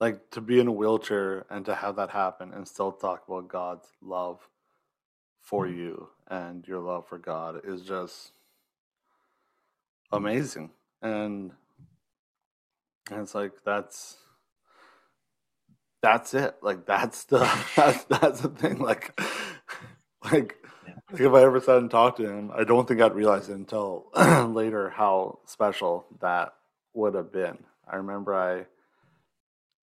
like 0.00 0.30
to 0.30 0.40
be 0.40 0.60
in 0.60 0.66
a 0.66 0.72
wheelchair 0.72 1.46
and 1.50 1.64
to 1.64 1.74
have 1.74 1.96
that 1.96 2.10
happen 2.10 2.52
and 2.52 2.66
still 2.66 2.92
talk 2.92 3.22
about 3.28 3.48
god's 3.48 3.88
love 4.02 4.40
for 5.44 5.66
mm. 5.66 5.76
you 5.76 6.08
and 6.28 6.66
your 6.66 6.80
love 6.80 7.06
for 7.06 7.18
God 7.18 7.60
is 7.64 7.82
just 7.82 8.32
amazing. 10.10 10.70
And 11.02 11.52
and 13.10 13.20
it's 13.20 13.34
like 13.34 13.52
that's 13.64 14.16
that's 16.02 16.34
it. 16.34 16.56
Like 16.62 16.86
that's 16.86 17.24
the 17.24 17.38
that's 17.76 18.04
that's 18.04 18.40
the 18.40 18.48
thing. 18.48 18.78
Like 18.78 19.20
like 20.32 20.56
like 21.14 21.22
if 21.22 21.32
I 21.32 21.44
ever 21.44 21.60
sat 21.60 21.78
and 21.78 21.90
talked 21.90 22.16
to 22.16 22.28
him, 22.28 22.50
I 22.52 22.64
don't 22.64 22.88
think 22.88 23.00
I'd 23.00 23.14
realize 23.14 23.48
it 23.48 23.54
until 23.54 24.06
later 24.48 24.90
how 24.90 25.38
special 25.46 26.06
that 26.20 26.54
would 26.92 27.14
have 27.14 27.32
been. 27.32 27.56
I 27.88 27.96
remember 27.96 28.34
I 28.34 28.66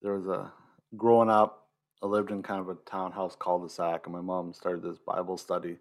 there 0.01 0.13
was 0.13 0.27
a 0.27 0.51
growing 0.97 1.29
up 1.29 1.69
I 2.03 2.07
lived 2.07 2.31
in 2.31 2.43
kind 2.43 2.59
of 2.59 2.67
a 2.67 2.75
townhouse 2.85 3.37
cul-de-sac, 3.39 4.01
and 4.07 4.13
my 4.13 4.19
mom 4.19 4.53
started 4.53 4.83
this 4.83 4.97
Bible 4.97 5.37
study 5.37 5.77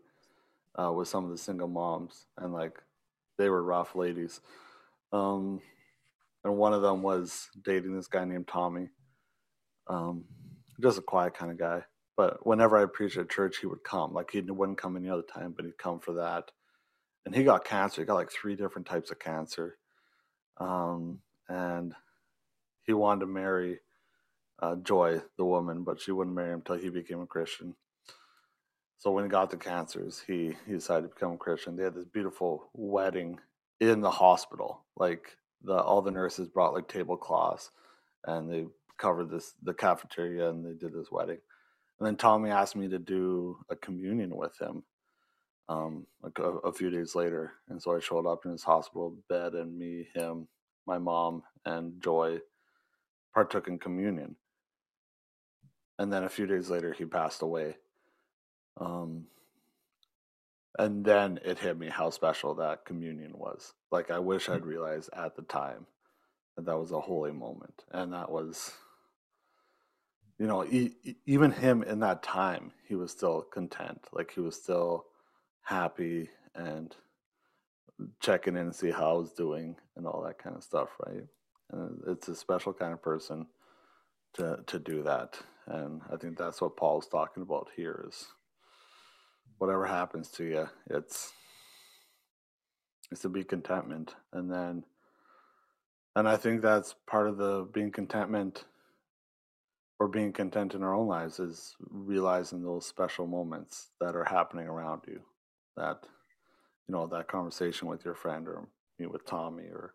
uh, 0.78 0.92
with 0.92 1.08
some 1.08 1.24
of 1.24 1.30
the 1.30 1.38
single 1.38 1.66
moms, 1.66 2.26
and 2.38 2.52
like 2.52 2.78
they 3.36 3.48
were 3.48 3.64
rough 3.64 3.96
ladies. 3.96 4.40
Um, 5.12 5.62
and 6.44 6.56
one 6.56 6.74
of 6.74 6.82
them 6.82 7.02
was 7.02 7.48
dating 7.64 7.96
this 7.96 8.06
guy 8.06 8.24
named 8.24 8.46
Tommy, 8.46 8.90
um, 9.88 10.26
just 10.80 10.98
a 10.98 11.02
quiet 11.02 11.34
kind 11.34 11.50
of 11.50 11.58
guy. 11.58 11.82
But 12.16 12.46
whenever 12.46 12.76
I 12.76 12.86
preached 12.86 13.16
at 13.16 13.30
church, 13.30 13.58
he 13.58 13.66
would 13.66 13.84
come. 13.84 14.12
Like 14.12 14.30
he 14.30 14.40
wouldn't 14.40 14.78
come 14.78 14.96
any 14.96 15.08
other 15.08 15.22
time, 15.22 15.52
but 15.56 15.64
he'd 15.64 15.78
come 15.78 16.00
for 16.00 16.14
that. 16.14 16.50
And 17.24 17.34
he 17.34 17.44
got 17.44 17.64
cancer. 17.64 18.02
He 18.02 18.06
got 18.06 18.14
like 18.14 18.32
three 18.32 18.56
different 18.56 18.86
types 18.86 19.10
of 19.10 19.18
cancer, 19.18 19.76
um, 20.58 21.20
and 21.48 21.94
he 22.84 22.92
wanted 22.92 23.20
to 23.20 23.26
marry 23.26 23.80
uh, 24.60 24.76
Joy, 24.76 25.20
the 25.36 25.44
woman, 25.44 25.84
but 25.84 26.00
she 26.00 26.12
wouldn't 26.12 26.36
marry 26.36 26.52
him 26.52 26.62
until 26.66 26.76
he 26.76 26.90
became 26.90 27.20
a 27.20 27.26
Christian. 27.26 27.74
So 28.98 29.10
when 29.10 29.24
he 29.24 29.30
got 29.30 29.50
the 29.50 29.56
cancers, 29.56 30.22
he, 30.26 30.54
he 30.66 30.72
decided 30.72 31.02
to 31.08 31.14
become 31.14 31.32
a 31.32 31.38
Christian. 31.38 31.76
They 31.76 31.84
had 31.84 31.94
this 31.94 32.04
beautiful 32.04 32.68
wedding 32.74 33.38
in 33.80 34.00
the 34.02 34.10
hospital. 34.10 34.84
Like 34.96 35.36
the 35.62 35.74
all 35.74 36.02
the 36.02 36.10
nurses 36.10 36.48
brought 36.48 36.74
like 36.74 36.88
tablecloths, 36.88 37.70
and 38.26 38.50
they 38.50 38.66
covered 38.98 39.30
this 39.30 39.54
the 39.62 39.72
cafeteria, 39.72 40.50
and 40.50 40.64
they 40.64 40.74
did 40.74 40.92
this 40.92 41.10
wedding. 41.10 41.38
And 42.00 42.06
then 42.06 42.16
Tommy 42.16 42.50
asked 42.50 42.76
me 42.76 42.88
to 42.88 42.98
do 42.98 43.58
a 43.68 43.76
communion 43.76 44.34
with 44.36 44.58
him, 44.58 44.84
um, 45.68 46.06
like 46.22 46.38
a, 46.38 46.44
a 46.44 46.72
few 46.72 46.90
days 46.90 47.14
later. 47.14 47.52
And 47.68 47.82
so 47.82 47.94
I 47.94 48.00
showed 48.00 48.26
up 48.26 48.46
in 48.46 48.52
his 48.52 48.64
hospital 48.64 49.16
bed, 49.28 49.54
and 49.54 49.78
me, 49.78 50.08
him, 50.14 50.48
my 50.86 50.98
mom, 50.98 51.42
and 51.66 52.02
Joy 52.02 52.40
partook 53.34 53.68
in 53.68 53.78
communion. 53.78 54.36
And 55.98 56.12
then 56.12 56.24
a 56.24 56.30
few 56.30 56.46
days 56.46 56.70
later 56.70 56.94
he 56.94 57.04
passed 57.04 57.42
away. 57.42 57.76
Um, 58.80 59.26
and 60.78 61.04
then 61.04 61.38
it 61.44 61.58
hit 61.58 61.78
me 61.78 61.88
how 61.88 62.10
special 62.10 62.54
that 62.54 62.84
communion 62.86 63.32
was. 63.34 63.74
Like 63.90 64.10
i 64.10 64.18
wish 64.18 64.48
i'd 64.48 64.64
realized 64.64 65.10
at 65.12 65.36
the 65.36 65.42
time 65.42 65.86
that 66.56 66.64
that 66.66 66.78
was 66.78 66.92
a 66.92 67.00
holy 67.00 67.32
moment 67.32 67.84
and 67.90 68.12
that 68.12 68.30
was 68.30 68.72
you 70.40 70.48
know 70.48 70.64
e- 70.66 70.96
even 71.26 71.52
him 71.52 71.84
in 71.84 72.00
that 72.00 72.24
time 72.24 72.72
he 72.88 72.96
was 72.96 73.12
still 73.12 73.42
content 73.54 74.00
like 74.14 74.32
he 74.34 74.40
was 74.40 74.56
still 74.56 75.06
happy 75.62 76.30
and 76.56 76.96
checking 78.20 78.56
in 78.56 78.62
and 78.62 78.76
see 78.76 78.90
how 78.92 79.10
i 79.10 79.18
was 79.18 79.32
doing 79.32 79.76
and 79.96 80.06
all 80.06 80.22
that 80.22 80.38
kind 80.38 80.56
of 80.56 80.64
stuff 80.64 80.90
right 81.06 81.24
and 81.72 82.00
it's 82.08 82.28
a 82.28 82.36
special 82.36 82.72
kind 82.74 82.92
of 82.94 83.02
person 83.02 83.46
to 84.34 84.58
to 84.66 84.78
do 84.80 85.02
that 85.04 85.38
and 85.68 86.02
I 86.12 86.16
think 86.16 86.36
that's 86.36 86.60
what 86.60 86.76
Paul's 86.76 87.06
talking 87.08 87.42
about 87.44 87.68
here 87.76 88.04
is 88.08 88.26
whatever 89.58 89.86
happens 89.86 90.30
to 90.32 90.44
you, 90.44 90.68
it's 90.90 91.32
it's 93.10 93.22
to 93.22 93.28
be 93.28 93.44
contentment. 93.44 94.14
And 94.32 94.50
then 94.50 94.84
and 96.16 96.28
I 96.28 96.36
think 96.36 96.62
that's 96.62 96.94
part 97.06 97.28
of 97.28 97.38
the 97.38 97.68
being 97.72 97.92
contentment 97.92 98.64
or 100.00 100.08
being 100.08 100.32
content 100.32 100.74
in 100.74 100.82
our 100.82 100.94
own 100.94 101.06
lives 101.06 101.38
is 101.38 101.76
realizing 101.90 102.62
those 102.62 102.86
special 102.86 103.26
moments 103.26 103.90
that 104.00 104.16
are 104.16 104.24
happening 104.24 104.66
around 104.66 105.02
you. 105.06 105.20
That 105.76 105.98
you 106.88 106.94
know, 106.94 107.06
that 107.08 107.28
conversation 107.28 107.86
with 107.86 108.04
your 108.04 108.14
friend 108.14 108.48
or 108.48 108.66
meet 108.98 109.12
with 109.12 109.26
Tommy 109.26 109.64
or 109.64 109.94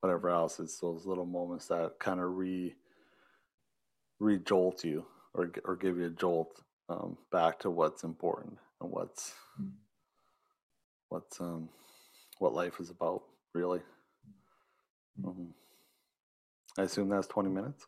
whatever 0.00 0.28
else. 0.28 0.60
It's 0.60 0.78
those 0.80 1.06
little 1.06 1.24
moments 1.24 1.68
that 1.68 1.92
kind 1.98 2.20
of 2.20 2.36
re 2.36 2.74
re-jolt 4.18 4.84
you 4.84 5.06
or 5.32 5.50
or 5.64 5.76
give 5.76 5.96
you 5.96 6.06
a 6.06 6.10
jolt 6.10 6.60
um, 6.88 7.16
back 7.30 7.60
to 7.60 7.70
what's 7.70 8.02
important 8.02 8.58
and 8.80 8.90
what's 8.90 9.32
mm. 9.60 9.70
what's 11.08 11.40
um 11.40 11.68
what 12.38 12.52
life 12.52 12.80
is 12.80 12.90
about 12.90 13.22
really. 13.54 13.80
Um, 15.24 15.54
I 16.78 16.82
assume 16.82 17.08
that's 17.08 17.28
twenty 17.28 17.48
minutes. 17.48 17.86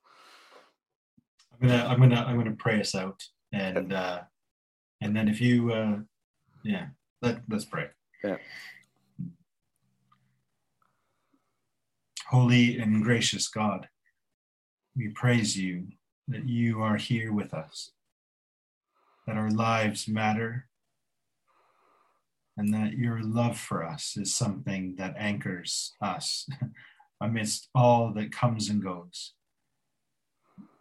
I'm 1.60 1.68
gonna 1.68 1.86
I'm 1.86 1.98
gonna 2.00 2.24
I'm 2.26 2.38
gonna 2.38 2.56
pray 2.56 2.80
us 2.80 2.94
out 2.94 3.20
and 3.52 3.92
uh, 3.92 4.20
and 5.00 5.16
then 5.16 5.28
if 5.28 5.40
you 5.40 5.72
uh, 5.72 5.98
yeah 6.62 6.86
let 7.22 7.40
let's 7.48 7.64
pray. 7.64 7.88
Yeah. 8.22 8.36
Holy 12.28 12.78
and 12.78 13.02
gracious 13.02 13.48
God, 13.48 13.88
we 14.94 15.08
praise 15.08 15.56
you 15.56 15.88
that 16.28 16.46
you 16.46 16.82
are 16.82 16.96
here 16.96 17.32
with 17.32 17.54
us, 17.54 17.92
that 19.26 19.36
our 19.36 19.50
lives 19.50 20.06
matter, 20.06 20.66
and 22.58 22.74
that 22.74 22.92
your 22.92 23.22
love 23.22 23.58
for 23.58 23.82
us 23.82 24.16
is 24.16 24.34
something 24.34 24.94
that 24.96 25.14
anchors 25.16 25.94
us 26.02 26.46
amidst 27.20 27.68
all 27.74 28.12
that 28.12 28.30
comes 28.30 28.68
and 28.68 28.82
goes, 28.82 29.32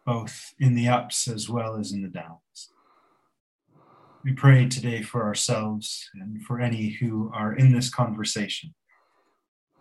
both 0.08 0.54
in 0.58 0.74
the 0.74 0.88
ups 0.88 1.28
as 1.28 1.50
well 1.50 1.76
as 1.76 1.92
in 1.92 2.00
the 2.00 2.08
downs. 2.08 2.72
We 4.24 4.32
pray 4.32 4.66
today 4.66 5.02
for 5.02 5.22
ourselves 5.22 6.08
and 6.14 6.42
for 6.46 6.58
any 6.58 6.88
who 6.88 7.30
are 7.34 7.52
in 7.52 7.74
this 7.74 7.90
conversation. 7.90 8.74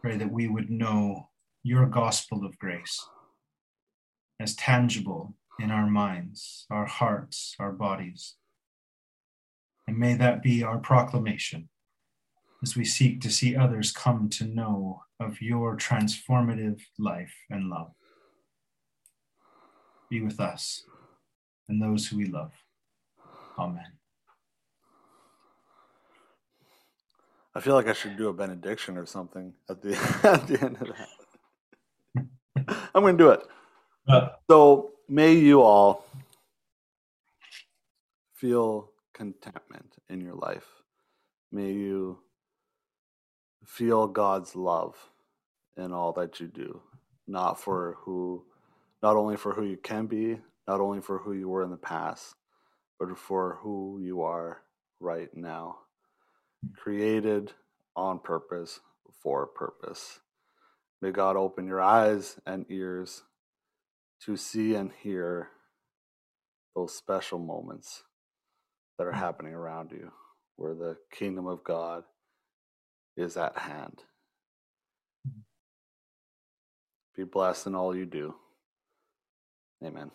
Pray 0.01 0.17
that 0.17 0.29
we 0.29 0.49
would 0.49 0.69
know 0.69 1.29
your 1.63 1.85
gospel 1.85 2.45
of 2.45 2.59
grace 2.59 3.07
as 4.37 4.53
tangible 4.53 5.33
in 5.61 5.71
our 5.71 5.87
minds, 5.87 6.65
our 6.69 6.87
hearts, 6.87 7.55
our 7.57 7.71
bodies. 7.71 8.35
And 9.87 9.97
may 9.97 10.15
that 10.15 10.43
be 10.43 10.61
our 10.61 10.77
proclamation 10.77 11.69
as 12.61 12.75
we 12.75 12.83
seek 12.83 13.21
to 13.21 13.31
see 13.31 13.55
others 13.55 13.93
come 13.93 14.27
to 14.31 14.43
know 14.43 15.03
of 15.21 15.41
your 15.41 15.77
transformative 15.77 16.81
life 16.99 17.33
and 17.49 17.69
love. 17.69 17.93
Be 20.09 20.21
with 20.21 20.39
us 20.39 20.83
and 21.69 21.81
those 21.81 22.07
who 22.07 22.17
we 22.17 22.25
love. 22.25 22.51
Amen. 23.57 23.83
I 27.55 27.59
feel 27.59 27.73
like 27.73 27.87
I 27.87 27.93
should 27.93 28.17
do 28.17 28.29
a 28.29 28.33
benediction 28.33 28.97
or 28.97 29.05
something 29.05 29.53
at 29.69 29.81
the 29.81 29.93
at 30.23 30.47
the 30.47 30.61
end 30.63 30.77
of 30.81 30.87
that. 30.89 31.09
I'm 32.93 33.01
going 33.01 33.17
to 33.17 33.23
do 33.23 33.29
it. 33.31 33.41
Uh, 34.07 34.29
So 34.49 34.91
may 35.09 35.33
you 35.33 35.61
all 35.61 36.05
feel 38.35 38.91
contentment 39.13 39.95
in 40.09 40.21
your 40.21 40.35
life. 40.35 40.67
May 41.51 41.71
you 41.71 42.19
feel 43.65 44.07
God's 44.07 44.55
love 44.55 44.95
in 45.77 45.91
all 45.91 46.13
that 46.13 46.39
you 46.39 46.47
do, 46.47 46.81
not 47.27 47.59
for 47.59 47.97
who, 47.99 48.45
not 49.01 49.15
only 49.15 49.37
for 49.37 49.53
who 49.53 49.63
you 49.63 49.77
can 49.77 50.07
be, 50.07 50.39
not 50.67 50.81
only 50.81 51.01
for 51.01 51.19
who 51.19 51.33
you 51.33 51.47
were 51.47 51.63
in 51.63 51.71
the 51.71 51.77
past, 51.77 52.35
but 52.99 53.17
for 53.17 53.59
who 53.61 53.99
you 54.01 54.21
are 54.21 54.61
right 54.99 55.29
now. 55.35 55.77
Created 56.75 57.53
on 57.95 58.19
purpose 58.19 58.79
for 59.21 59.43
a 59.43 59.47
purpose. 59.47 60.19
May 61.01 61.11
God 61.11 61.35
open 61.35 61.67
your 61.67 61.81
eyes 61.81 62.39
and 62.45 62.65
ears 62.69 63.23
to 64.25 64.35
see 64.35 64.73
and 64.73 64.91
hear 65.03 65.49
those 66.75 66.95
special 66.95 67.39
moments 67.39 68.03
that 68.97 69.05
are 69.05 69.11
mm. 69.11 69.19
happening 69.19 69.53
around 69.53 69.91
you 69.91 70.11
where 70.55 70.73
the 70.73 70.97
kingdom 71.11 71.47
of 71.47 71.63
God 71.63 72.03
is 73.15 73.37
at 73.37 73.57
hand. 73.57 74.03
Mm. 75.27 75.41
Be 77.15 77.23
blessed 77.23 77.67
in 77.67 77.75
all 77.75 77.95
you 77.95 78.05
do. 78.05 78.35
Amen. 79.83 80.11